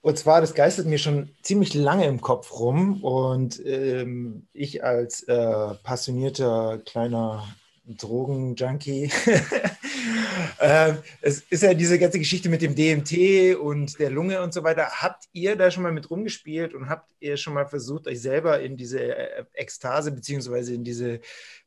[0.00, 5.22] und zwar, das geistert mir schon ziemlich lange im Kopf rum und ähm, ich als
[5.24, 7.44] äh, passionierter kleiner
[7.84, 9.10] Drogenjunkie.
[10.58, 14.62] äh, es ist ja diese ganze Geschichte mit dem DMT und der Lunge und so
[14.62, 14.88] weiter.
[15.02, 18.60] Habt ihr da schon mal mit rumgespielt und habt ihr schon mal versucht, euch selber
[18.60, 21.20] in diese äh, Ekstase beziehungsweise in diese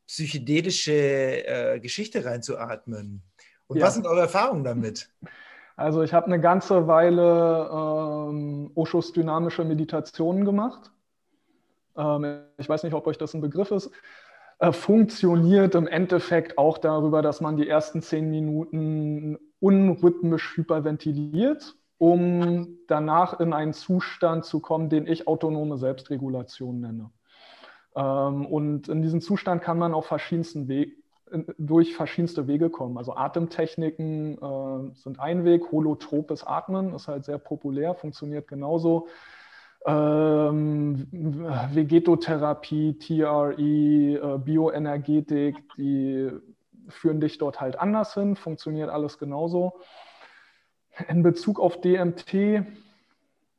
[0.06, 3.22] psychedelische äh, Geschichte reinzuatmen.
[3.66, 3.86] Und ja.
[3.86, 5.10] was sind eure Erfahrungen damit?
[5.82, 10.92] Also ich habe eine ganze Weile ähm, Oshos dynamische Meditationen gemacht.
[11.96, 13.90] Ähm, ich weiß nicht, ob euch das ein Begriff ist.
[14.60, 22.78] Äh, funktioniert im Endeffekt auch darüber, dass man die ersten zehn Minuten unrhythmisch hyperventiliert, um
[22.86, 27.10] danach in einen Zustand zu kommen, den ich autonome Selbstregulation nenne.
[27.96, 31.01] Ähm, und in diesen Zustand kann man auf verschiedensten Weg,
[31.58, 32.98] durch verschiedenste Wege kommen.
[32.98, 39.08] Also Atemtechniken äh, sind ein Weg, holotropes Atmen ist halt sehr populär, funktioniert genauso.
[39.84, 41.08] Ähm,
[41.72, 46.30] Vegetotherapie, TRE, äh, Bioenergetik, die
[46.88, 49.80] führen dich dort halt anders hin, funktioniert alles genauso.
[51.08, 52.64] In Bezug auf DMT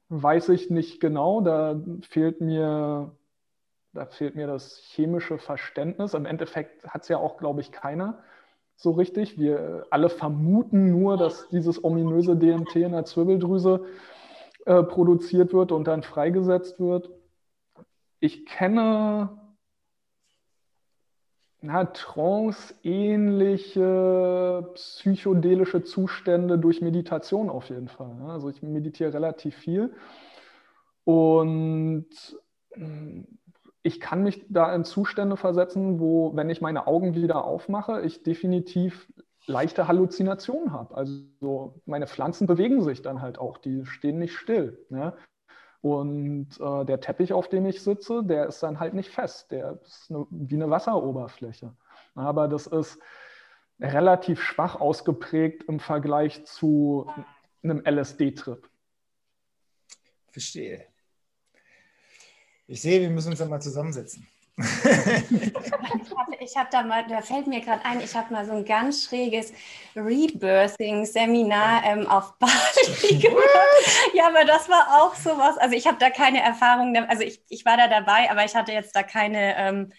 [0.09, 3.11] weiß ich nicht genau, da fehlt mir
[3.93, 6.13] da fehlt mir das chemische Verständnis.
[6.13, 8.23] Im Endeffekt hat es ja auch, glaube ich, keiner
[8.75, 9.37] so richtig.
[9.37, 13.85] Wir alle vermuten nur, dass dieses ominöse DMT in der Zwirbeldrüse
[14.65, 17.09] äh, produziert wird und dann freigesetzt wird.
[18.19, 19.39] Ich kenne
[21.93, 28.17] trance-ähnliche psychedelische Zustände durch Meditation auf jeden Fall.
[28.27, 29.93] Also ich meditiere relativ viel
[31.05, 32.09] und
[33.83, 38.23] ich kann mich da in Zustände versetzen, wo, wenn ich meine Augen wieder aufmache, ich
[38.23, 39.11] definitiv
[39.45, 40.95] leichte Halluzinationen habe.
[40.95, 44.85] Also meine Pflanzen bewegen sich dann halt auch, die stehen nicht still.
[44.89, 45.13] Ne?
[45.81, 49.81] Und äh, der Teppich, auf dem ich sitze, der ist dann halt nicht fest, der
[49.83, 51.73] ist eine, wie eine Wasseroberfläche.
[52.15, 52.97] Aber das ist
[53.81, 57.11] relativ schwach ausgeprägt im Vergleich zu
[57.63, 58.65] einem LSD-Trip.
[60.31, 60.92] Verstehe.
[62.73, 64.27] Ich sehe, wir müssen uns dann mal zusammensetzen.
[66.39, 69.03] ich habe da mal, da fällt mir gerade ein, ich habe mal so ein ganz
[69.03, 69.53] schräges
[69.95, 73.43] Rebirthing-Seminar ähm, auf Bali gemacht.
[74.15, 75.55] Ja, aber das war auch sowas.
[75.59, 78.71] Also ich habe da keine Erfahrung, also ich, ich war da dabei, aber ich hatte
[78.71, 79.93] jetzt da keine ähm,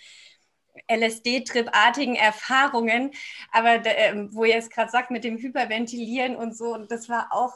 [0.89, 3.13] LSD-Trip-artigen Erfahrungen.
[3.53, 7.53] Aber ähm, wo ihr es gerade sagt mit dem Hyperventilieren und so, das war auch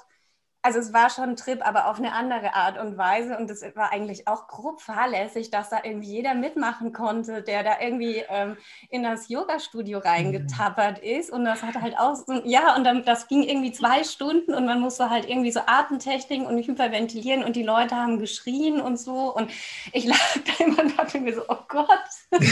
[0.68, 3.38] also es war schon ein Trip, aber auf eine andere Art und Weise.
[3.38, 7.80] Und es war eigentlich auch grob fahrlässig, dass da irgendwie jeder mitmachen konnte, der da
[7.80, 8.58] irgendwie ähm,
[8.90, 11.30] in das Yoga-Studio reingetappert ist.
[11.30, 14.66] Und das hat halt auch so, ja, und dann, das ging irgendwie zwei Stunden und
[14.66, 19.34] man musste halt irgendwie so Atemtechniken und hyperventilieren und die Leute haben geschrien und so.
[19.34, 19.50] Und
[19.94, 21.88] ich lag da immer und dachte mir so, oh Gott.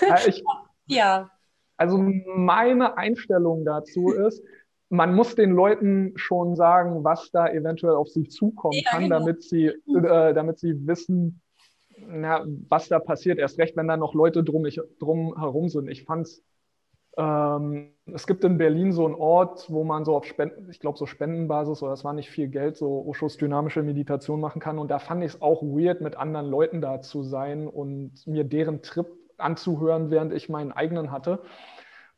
[0.00, 0.42] ja, ich,
[0.86, 1.30] ja.
[1.76, 4.42] Also meine Einstellung dazu ist,
[4.88, 9.18] man muss den Leuten schon sagen, was da eventuell auf sie zukommen ja, kann, genau.
[9.18, 11.40] damit, sie, äh, damit sie wissen,
[11.98, 13.38] na, was da passiert.
[13.38, 15.88] Erst recht, wenn da noch Leute drum, ich, drum herum sind.
[15.88, 16.44] Ich fand's,
[17.16, 20.98] ähm, es gibt in Berlin so einen Ort, wo man so auf Spenden, ich glaube
[20.98, 24.78] so Spendenbasis oder das war nicht viel Geld, so Oshos dynamische Meditation machen kann.
[24.78, 28.44] Und da fand ich es auch weird, mit anderen Leuten da zu sein und mir
[28.44, 29.06] deren Trip
[29.38, 31.40] anzuhören, während ich meinen eigenen hatte.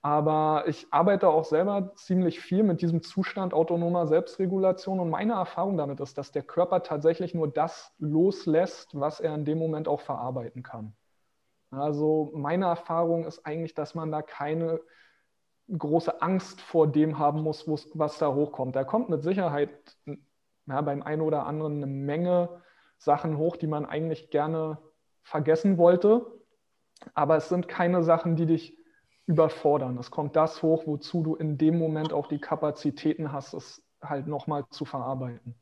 [0.08, 5.76] Aber ich arbeite auch selber ziemlich viel mit diesem Zustand autonomer Selbstregulation und meine Erfahrung
[5.76, 10.00] damit ist, dass der Körper tatsächlich nur das loslässt, was er in dem Moment auch
[10.00, 10.96] verarbeiten kann.
[11.70, 14.80] Also meine Erfahrung ist eigentlich, dass man da keine
[15.70, 18.76] große Angst vor dem haben muss, was da hochkommt.
[18.76, 19.68] Da kommt mit Sicherheit
[20.06, 22.62] ja, beim einen oder anderen eine Menge
[22.96, 24.78] Sachen hoch, die man eigentlich gerne
[25.22, 26.24] vergessen wollte.
[27.12, 28.78] Aber es sind keine Sachen, die dich
[29.28, 29.98] überfordern.
[29.98, 34.26] Es kommt das hoch, wozu du in dem Moment auch die Kapazitäten hast, es halt
[34.26, 35.54] nochmal zu verarbeiten.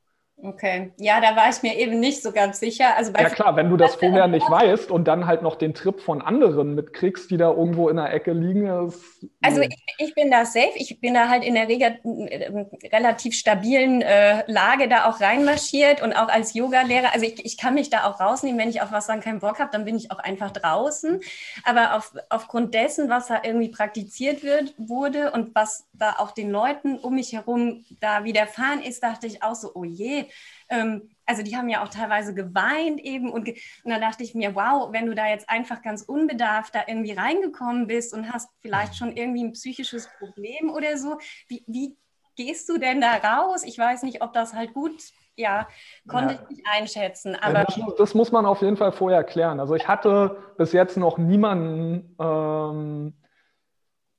[0.42, 2.94] Okay, ja, da war ich mir eben nicht so ganz sicher.
[2.94, 5.98] Also ja klar, wenn du das vorher nicht weißt und dann halt noch den Trip
[5.98, 8.66] von anderen mitkriegst, die da irgendwo in der Ecke liegen.
[8.86, 9.02] Ist,
[9.40, 13.32] also ich, ich, bin da safe, ich bin da halt in der Regel, äh, relativ
[13.32, 17.88] stabilen äh, Lage da auch reinmarschiert und auch als Yoga-Lehrer, also ich, ich kann mich
[17.88, 20.18] da auch rausnehmen, wenn ich auf was dann keinen Bock habe, dann bin ich auch
[20.18, 21.18] einfach draußen.
[21.64, 26.50] Aber auf, aufgrund dessen, was da irgendwie praktiziert wird, wurde und was da auch den
[26.50, 30.25] Leuten um mich herum da widerfahren ist, dachte ich auch so, oh je,
[30.68, 34.34] ähm, also die haben ja auch teilweise geweint eben und, ge und dann dachte ich
[34.34, 38.50] mir, wow, wenn du da jetzt einfach ganz unbedarft da irgendwie reingekommen bist und hast
[38.62, 41.18] vielleicht schon irgendwie ein psychisches Problem oder so,
[41.48, 41.96] wie, wie
[42.36, 43.64] gehst du denn da raus?
[43.64, 45.02] Ich weiß nicht, ob das halt gut
[45.36, 45.68] ja,
[46.08, 46.40] konnte ja.
[46.42, 47.36] ich nicht einschätzen.
[47.36, 49.60] Aber das, das, muss man auf jeden Fall vorher klären.
[49.60, 53.14] Also ich hatte bis jetzt noch niemanden, ähm,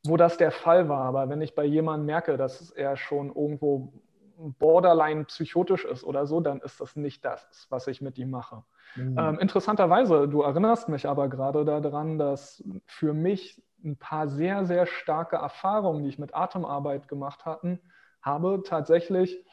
[0.06, 1.06] wo das der Fall war.
[1.06, 3.94] Aber wenn ich bei jemandem merke, dass er schon irgendwo
[4.38, 8.64] borderline psychotisch ist oder so, dann ist das nicht das, was ich mit ihm mache.
[8.96, 9.18] Mhm.
[9.18, 14.86] Ähm, interessanterweise, du erinnerst mich aber gerade daran, dass für mich ein paar sehr, sehr
[14.86, 17.80] starke Erfahrungen, die ich mit Atemarbeit gemacht hatten,
[18.22, 19.44] habe, tatsächlich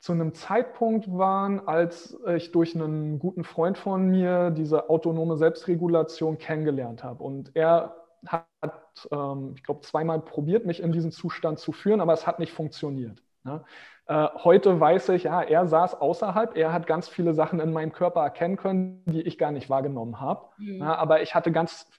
[0.00, 6.38] zu einem Zeitpunkt waren, als ich durch einen guten Freund von mir diese autonome Selbstregulation
[6.38, 7.22] kennengelernt habe.
[7.24, 12.12] Und er hat, ähm, ich glaube, zweimal probiert, mich in diesen Zustand zu führen, aber
[12.12, 13.22] es hat nicht funktioniert.
[13.48, 13.64] Ne?
[14.06, 17.92] Äh, heute weiß ich, ja, er saß außerhalb, er hat ganz viele Sachen in meinem
[17.92, 20.48] Körper erkennen können, die ich gar nicht wahrgenommen habe.
[20.58, 20.78] Mhm.
[20.78, 20.98] Ne?
[20.98, 21.90] aber ich hatte ganz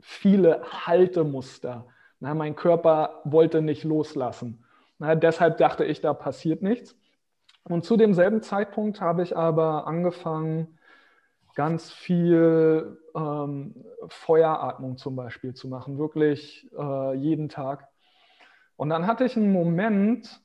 [0.00, 1.86] viele Haltemuster.
[2.20, 2.34] Ne?
[2.34, 4.64] mein Körper wollte nicht loslassen.
[4.98, 6.96] deshalb dachte ich, da passiert nichts.
[7.64, 10.78] Und zu demselben Zeitpunkt habe ich aber angefangen,
[11.54, 17.88] ganz viel ähm, Feueratmung zum Beispiel zu machen, wirklich äh, jeden Tag.
[18.76, 20.40] Und dann hatte ich einen Moment,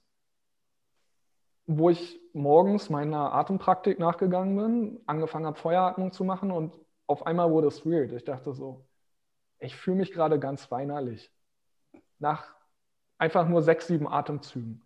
[1.67, 7.51] wo ich morgens meiner Atempraktik nachgegangen bin, angefangen habe, Feueratmung zu machen und auf einmal
[7.51, 8.11] wurde es weird.
[8.11, 8.85] Ich dachte so,
[9.59, 11.31] ich fühle mich gerade ganz weinerlich.
[12.19, 12.55] Nach
[13.17, 14.81] einfach nur sechs, sieben Atemzügen.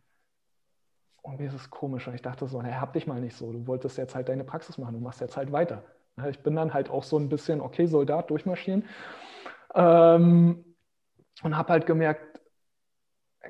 [1.21, 2.07] Und mir ist es komisch.
[2.07, 3.51] Und ich dachte so, hey, hab dich mal nicht so.
[3.51, 5.83] Du wolltest jetzt halt deine Praxis machen, du machst jetzt halt weiter.
[6.29, 8.85] Ich bin dann halt auch so ein bisschen, okay, Soldat, durchmarschieren.
[9.73, 10.75] Ähm,
[11.43, 12.41] und habe halt gemerkt,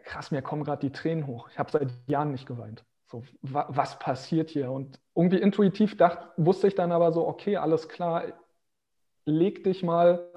[0.03, 1.49] krass, mir kommen gerade die Tränen hoch.
[1.49, 2.85] Ich habe seit Jahren nicht geweint.
[3.09, 4.71] So, wa was passiert hier?
[4.71, 8.23] Und irgendwie intuitiv dachte, wusste ich dann aber so, okay, alles klar,
[9.25, 10.31] leg dich mal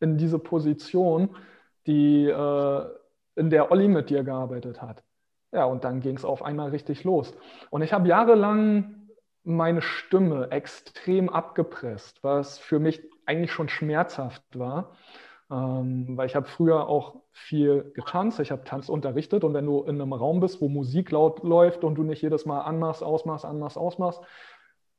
[0.00, 1.36] in diese Position,
[1.86, 2.86] die, äh,
[3.36, 5.04] in der Olli mit dir gearbeitet hat.
[5.52, 7.32] Ja, und dann ging es auf einmal richtig los.
[7.70, 9.08] Und ich habe jahrelang
[9.44, 14.96] meine Stimme extrem abgepresst, was für mich eigentlich schon schmerzhaft war.
[15.48, 19.82] Ähm, weil ich habe früher auch viel getanzt, ich habe Tanz unterrichtet und wenn du
[19.84, 23.44] in einem Raum bist, wo Musik laut läuft und du nicht jedes Mal anmachst, ausmachst,
[23.44, 24.20] anmachst, ausmachst,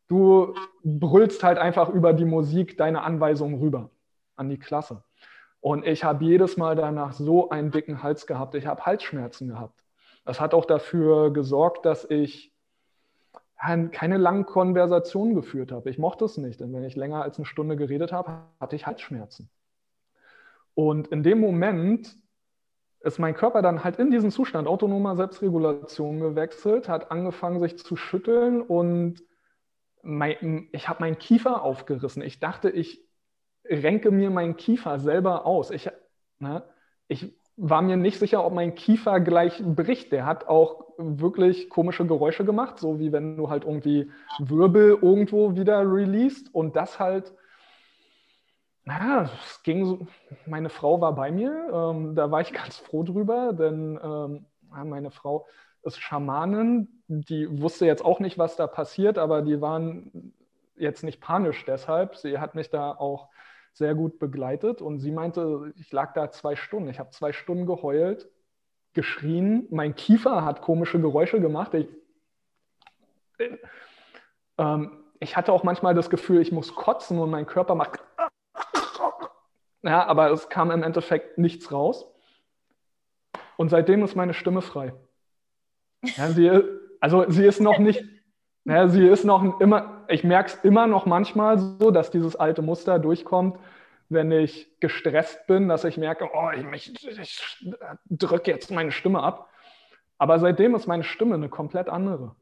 [0.08, 3.89] du brüllst halt einfach über die Musik deine Anweisungen rüber
[4.38, 5.04] an die Klasse.
[5.60, 9.84] Und ich habe jedes Mal danach so einen dicken Hals gehabt, ich habe Halsschmerzen gehabt.
[10.24, 12.54] Das hat auch dafür gesorgt, dass ich
[13.58, 15.89] keine langen Konversationen geführt habe.
[15.89, 18.86] Ich mochte es nicht, denn wenn ich länger als eine Stunde geredet habe, hatte ich
[18.86, 19.50] Halsschmerzen.
[20.78, 22.15] Und in dem Moment
[22.99, 27.95] ist mein Körper dann halt in diesen Zustand autonomer Selbstregulation gewechselt, hat angefangen sich zu
[27.95, 29.23] schütteln und
[30.03, 32.21] mein, ich habe meinen Kiefer aufgerissen.
[32.21, 33.03] Ich dachte, ich
[33.65, 35.71] renke mir meinen Kiefer selber aus.
[35.71, 35.89] Ich,
[36.38, 36.63] ne,
[37.07, 40.11] ich war mir nicht sicher, ob mein Kiefer gleich bricht.
[40.11, 45.55] Der hat auch wirklich komische Geräusche gemacht, so wie wenn du halt irgendwie Wirbel irgendwo
[45.55, 47.34] wieder released und das halt,
[48.88, 50.07] naja, es ging so,
[50.45, 55.11] meine Frau war bei mir, ähm, da war ich ganz froh drüber, denn ähm, meine
[55.11, 55.45] Frau
[55.83, 60.33] ist Schamanin, die wusste jetzt auch nicht, was da passiert, aber die waren
[60.77, 62.15] jetzt nicht panisch deshalb.
[62.15, 63.29] Sie hat mich da auch
[63.73, 66.89] sehr gut begleitet und sie meinte, ich lag da zwei Stunden.
[66.89, 68.29] Ich habe zwei Stunden geheult,
[68.93, 71.73] geschrien, mein Kiefer hat komische Geräusche gemacht.
[71.73, 71.88] Ich,
[74.57, 77.99] ähm, ich hatte auch manchmal das Gefühl, ich muss kotzen und mein Körper macht.
[79.84, 82.05] Ja, aber es kam im Endeffekt nichts raus.
[83.57, 84.93] Und seitdem ist meine Stimme frei.
[86.01, 86.51] Ja, sie,
[86.99, 88.03] also sie ist noch nicht,
[88.65, 92.61] ja, sie ist noch immer, ich merke es immer noch manchmal so, dass dieses alte
[92.61, 93.59] Muster durchkommt,
[94.09, 97.73] wenn ich gestresst bin, dass ich merke, oh, ich, ich, ich
[98.05, 99.49] drücke jetzt meine Stimme ab.
[100.17, 102.36] Aber seitdem ist meine Stimme eine komplett andere.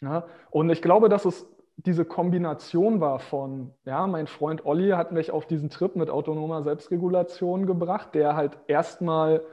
[0.00, 1.46] Ja, und ich glaube, dass es
[1.76, 6.62] diese Kombination war von, ja, mein Freund Olli hat mich auf diesen Trip mit autonomer
[6.62, 9.44] Selbstregulation gebracht, der halt erstmal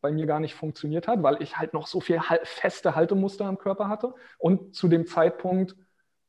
[0.00, 3.58] bei mir gar nicht funktioniert hat, weil ich halt noch so viel feste Haltemuster im
[3.58, 4.14] Körper hatte.
[4.38, 5.76] Und zu dem Zeitpunkt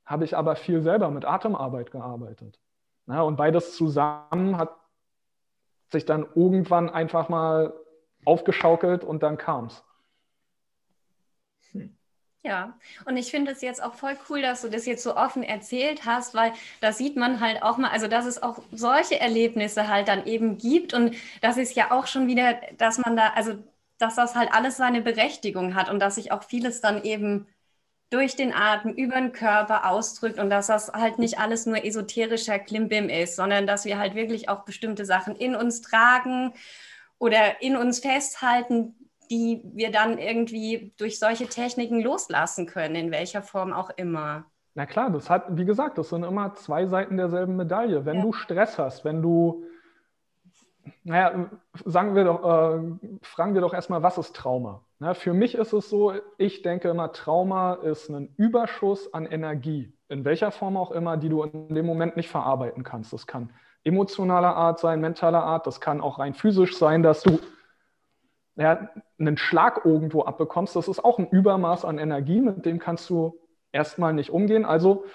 [0.05, 2.59] habe ich aber viel selber mit Atemarbeit gearbeitet.
[3.05, 4.75] Ja, und beides zusammen hat
[5.91, 7.73] sich dann irgendwann einfach mal
[8.25, 9.83] aufgeschaukelt und dann kam es.
[12.41, 15.43] Ja, und ich finde es jetzt auch voll cool, dass du das jetzt so offen
[15.43, 19.89] erzählt hast, weil da sieht man halt auch mal, also dass es auch solche Erlebnisse
[19.89, 23.55] halt dann eben gibt und das ist ja auch schon wieder, dass man da, also
[23.97, 27.45] dass das halt alles seine Berechtigung hat und dass sich auch vieles dann eben
[28.11, 32.59] durch den Atem, über den Körper ausdrückt und dass das halt nicht alles nur esoterischer
[32.59, 36.53] Klimbim ist, sondern dass wir halt wirklich auch bestimmte Sachen in uns tragen
[37.19, 38.95] oder in uns festhalten,
[39.29, 44.45] die wir dann irgendwie durch solche Techniken loslassen können, in welcher Form auch immer.
[44.75, 48.05] Na klar, das hat, wie gesagt, das sind immer zwei Seiten derselben Medaille.
[48.05, 48.21] Wenn ja.
[48.21, 49.63] du Stress hast, wenn du,
[51.03, 51.49] naja,
[51.85, 54.83] sagen wir doch, äh, fragen wir doch erstmal, was ist Trauma?
[54.99, 59.93] Na, für mich ist es so, ich denke immer, Trauma ist ein Überschuss an Energie,
[60.09, 63.13] in welcher Form auch immer, die du in dem Moment nicht verarbeiten kannst.
[63.13, 63.51] Das kann
[63.83, 67.39] emotionaler Art sein, mentaler Art, das kann auch rein physisch sein, dass du
[68.59, 73.09] ja, einen Schlag irgendwo abbekommst, das ist auch ein Übermaß an Energie, mit dem kannst
[73.09, 73.39] du
[73.71, 74.65] erstmal nicht umgehen.
[74.65, 75.05] Also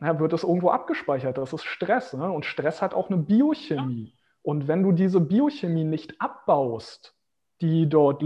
[0.00, 1.38] ja, wird es irgendwo abgespeichert.
[1.38, 2.12] Das ist Stress.
[2.14, 2.30] Ne?
[2.30, 4.12] Und Stress hat auch eine Biochemie.
[4.42, 7.14] Und wenn du diese Biochemie nicht abbaust,
[7.60, 8.24] die dort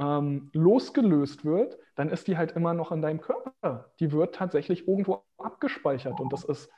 [0.00, 3.92] ähm, losgelöst wird, dann ist die halt immer noch in deinem Körper.
[4.00, 6.18] Die wird tatsächlich irgendwo abgespeichert.
[6.18, 6.68] Und das ist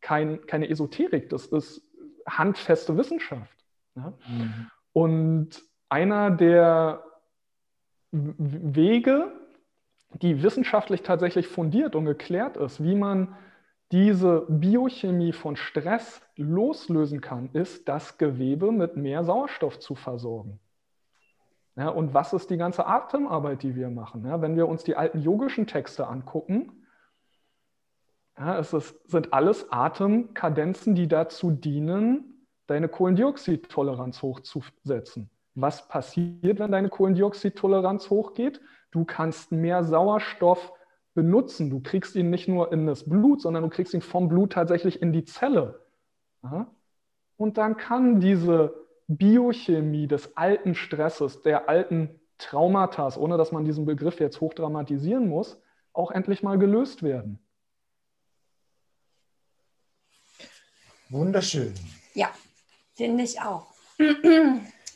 [0.00, 1.80] kein, keine Esoterik, das ist
[2.28, 3.56] handfeste Wissenschaft.
[3.94, 4.12] Ja?
[4.26, 4.70] Mhm.
[4.92, 5.62] Und
[5.94, 7.04] einer der
[8.10, 9.30] Wege,
[10.22, 13.36] die wissenschaftlich tatsächlich fundiert und geklärt ist, wie man
[13.92, 20.58] diese Biochemie von Stress loslösen kann, ist, das Gewebe mit mehr Sauerstoff zu versorgen.
[21.76, 24.26] Ja, und was ist die ganze Atemarbeit, die wir machen?
[24.26, 26.72] Ja, wenn wir uns die alten yogischen Texte angucken,
[28.36, 35.30] ja, es ist, sind alles Atemkadenzen, die dazu dienen, deine Kohlendioxidtoleranz hochzusetzen.
[35.54, 38.60] Was passiert, wenn deine Kohlendioxidtoleranz hochgeht?
[38.90, 40.72] Du kannst mehr Sauerstoff
[41.14, 41.70] benutzen.
[41.70, 45.00] Du kriegst ihn nicht nur in das Blut, sondern du kriegst ihn vom Blut tatsächlich
[45.00, 45.86] in die Zelle.
[47.36, 48.74] Und dann kann diese
[49.06, 55.60] Biochemie des alten Stresses, der alten Traumata, ohne dass man diesen Begriff jetzt hochdramatisieren muss,
[55.92, 57.38] auch endlich mal gelöst werden.
[61.10, 61.74] Wunderschön.
[62.14, 62.30] Ja,
[62.94, 63.66] finde ich auch.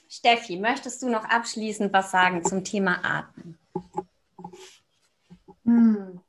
[0.09, 3.59] Steffi, möchtest du noch abschließend was sagen zum Thema Atmen?
[5.65, 6.21] Hm.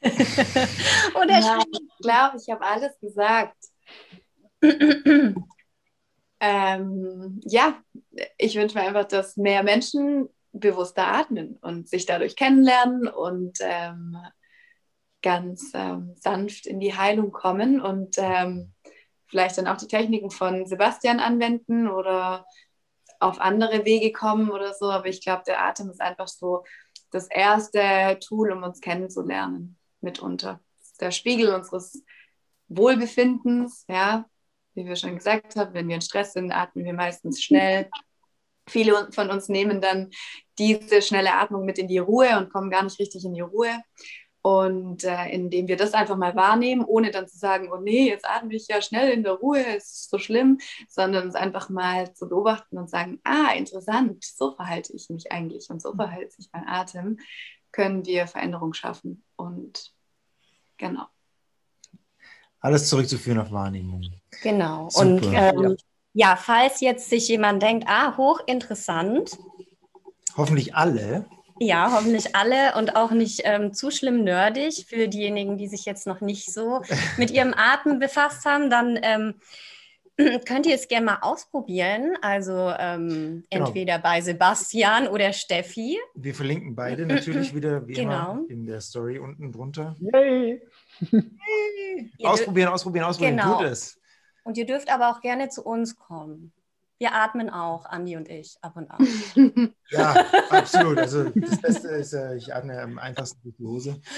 [0.02, 3.56] Oder Nein, ich glaube, ich habe alles gesagt.
[6.40, 7.82] ähm, ja,
[8.38, 14.16] ich wünsche mir einfach, dass mehr Menschen bewusster atmen und sich dadurch kennenlernen und ähm,
[15.20, 18.72] ganz ähm, sanft in die Heilung kommen und ähm,
[19.26, 22.46] vielleicht dann auch die Techniken von Sebastian anwenden oder
[23.20, 24.90] auf andere Wege kommen oder so.
[24.90, 26.64] Aber ich glaube, der Atem ist einfach so
[27.10, 30.60] das erste Tool, um uns kennenzulernen, mitunter.
[31.00, 32.02] Der Spiegel unseres
[32.68, 34.26] Wohlbefindens, ja.
[34.74, 37.88] Wie wir schon gesagt haben, wenn wir in Stress sind, atmen wir meistens schnell
[38.68, 40.10] viele von uns nehmen dann
[40.58, 43.80] diese schnelle Atmung mit in die Ruhe und kommen gar nicht richtig in die Ruhe.
[44.46, 48.24] Und äh, indem wir das einfach mal wahrnehmen, ohne dann zu sagen, oh nee, jetzt
[48.24, 52.14] atme ich ja schnell in der Ruhe, es ist so schlimm, sondern es einfach mal
[52.14, 55.96] zu beobachten und sagen, ah, interessant, so verhalte ich mich eigentlich und so mhm.
[55.96, 57.18] verhält sich mein Atem,
[57.72, 59.24] können wir Veränderung schaffen.
[59.34, 59.92] Und
[60.76, 61.06] genau.
[62.60, 64.04] Alles zurückzuführen auf Wahrnehmung.
[64.44, 64.88] Genau.
[64.90, 65.08] Super.
[65.08, 65.76] Und ähm,
[66.12, 69.36] ja, falls jetzt sich jemand denkt, ah, hochinteressant.
[70.36, 71.26] Hoffentlich alle.
[71.58, 76.06] Ja, hoffentlich alle und auch nicht ähm, zu schlimm nerdig für diejenigen, die sich jetzt
[76.06, 76.82] noch nicht so
[77.16, 78.70] mit ihrem Atmen befasst haben.
[78.70, 79.34] Dann ähm,
[80.46, 82.16] könnt ihr es gerne mal ausprobieren.
[82.20, 83.66] Also ähm, genau.
[83.66, 85.98] entweder bei Sebastian oder Steffi.
[86.14, 88.32] Wir verlinken beide natürlich wieder wie genau.
[88.32, 89.96] immer in der Story unten drunter.
[90.00, 90.62] Yay!
[91.00, 92.10] Yay.
[92.24, 93.36] Ausprobieren, ausprobieren, ausprobieren.
[93.36, 93.58] Genau.
[93.58, 93.98] Tut es.
[94.44, 96.52] Und ihr dürft aber auch gerne zu uns kommen.
[96.98, 99.74] Wir atmen auch, Andi und ich, ab und an.
[99.90, 100.98] Ja, absolut.
[100.98, 104.00] Also das Beste ist, äh, ich atme am einfachsten durch die Hose.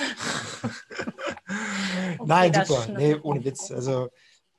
[2.19, 2.87] Okay, Nein, super.
[2.93, 3.71] Nee, ohne Witz.
[3.71, 4.11] Also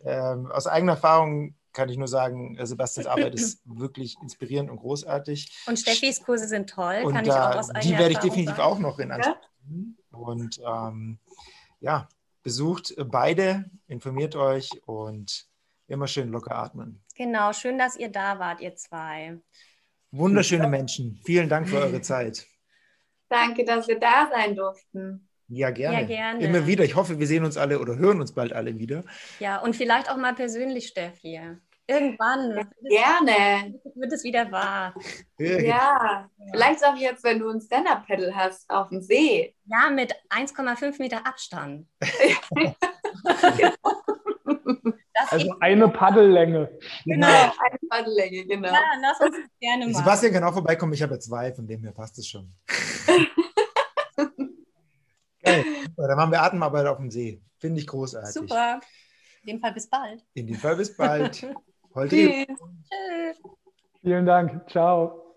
[0.01, 4.77] ähm, aus eigener Erfahrung kann ich nur sagen, äh, Sebastians Arbeit ist wirklich inspirierend und
[4.77, 5.63] großartig.
[5.67, 8.55] Und Steffis Kurse sind toll, und, kann ich auch aus eigener Die werde ich definitiv
[8.55, 8.61] sagen.
[8.61, 9.97] auch noch in Anspruch nehmen.
[10.11, 11.19] Und ähm,
[11.79, 12.07] ja,
[12.43, 15.47] besucht beide, informiert euch und
[15.87, 17.03] immer schön locker atmen.
[17.19, 19.37] Genau, schön, dass ihr da wart, ihr zwei.
[20.11, 21.19] Wunderschöne Menschen.
[21.25, 22.47] Vielen Dank für eure Zeit.
[23.27, 25.27] Danke, dass wir da sein durften.
[25.49, 25.99] Ja gerne.
[25.99, 26.41] ja, gerne.
[26.41, 26.85] Immer wieder.
[26.85, 29.03] Ich hoffe, wir sehen uns alle oder hören uns bald alle wieder.
[29.39, 31.41] Ja, und vielleicht auch mal persönlich, Steffi.
[31.87, 33.81] Irgendwann ja, gerne.
[33.95, 34.95] wird es wieder wahr.
[35.39, 39.53] Ja, ja, vielleicht auch jetzt, wenn du ein Stand-Up-Pedal hast auf dem See.
[39.65, 41.85] Ja, mit 1,5 Meter Abstand.
[45.29, 46.69] also eine Paddellänge.
[47.05, 48.69] Genau, genau, eine Paddellänge, genau.
[48.69, 49.93] Ja, lass uns gerne mal.
[49.95, 52.53] Sebastian kann auch vorbeikommen, ich habe ja zwei, von dem her passt es schon.
[55.41, 55.65] Geil.
[55.95, 57.41] Dann machen wir Atemarbeit auf dem See.
[57.57, 58.33] Finde ich großartig.
[58.33, 58.79] Super.
[59.43, 60.25] In dem Fall bis bald.
[60.33, 61.47] In dem Fall bis bald.
[61.95, 62.15] Heute.
[62.15, 62.47] Tschüss.
[64.01, 64.69] Vielen Dank.
[64.69, 65.28] Ciao.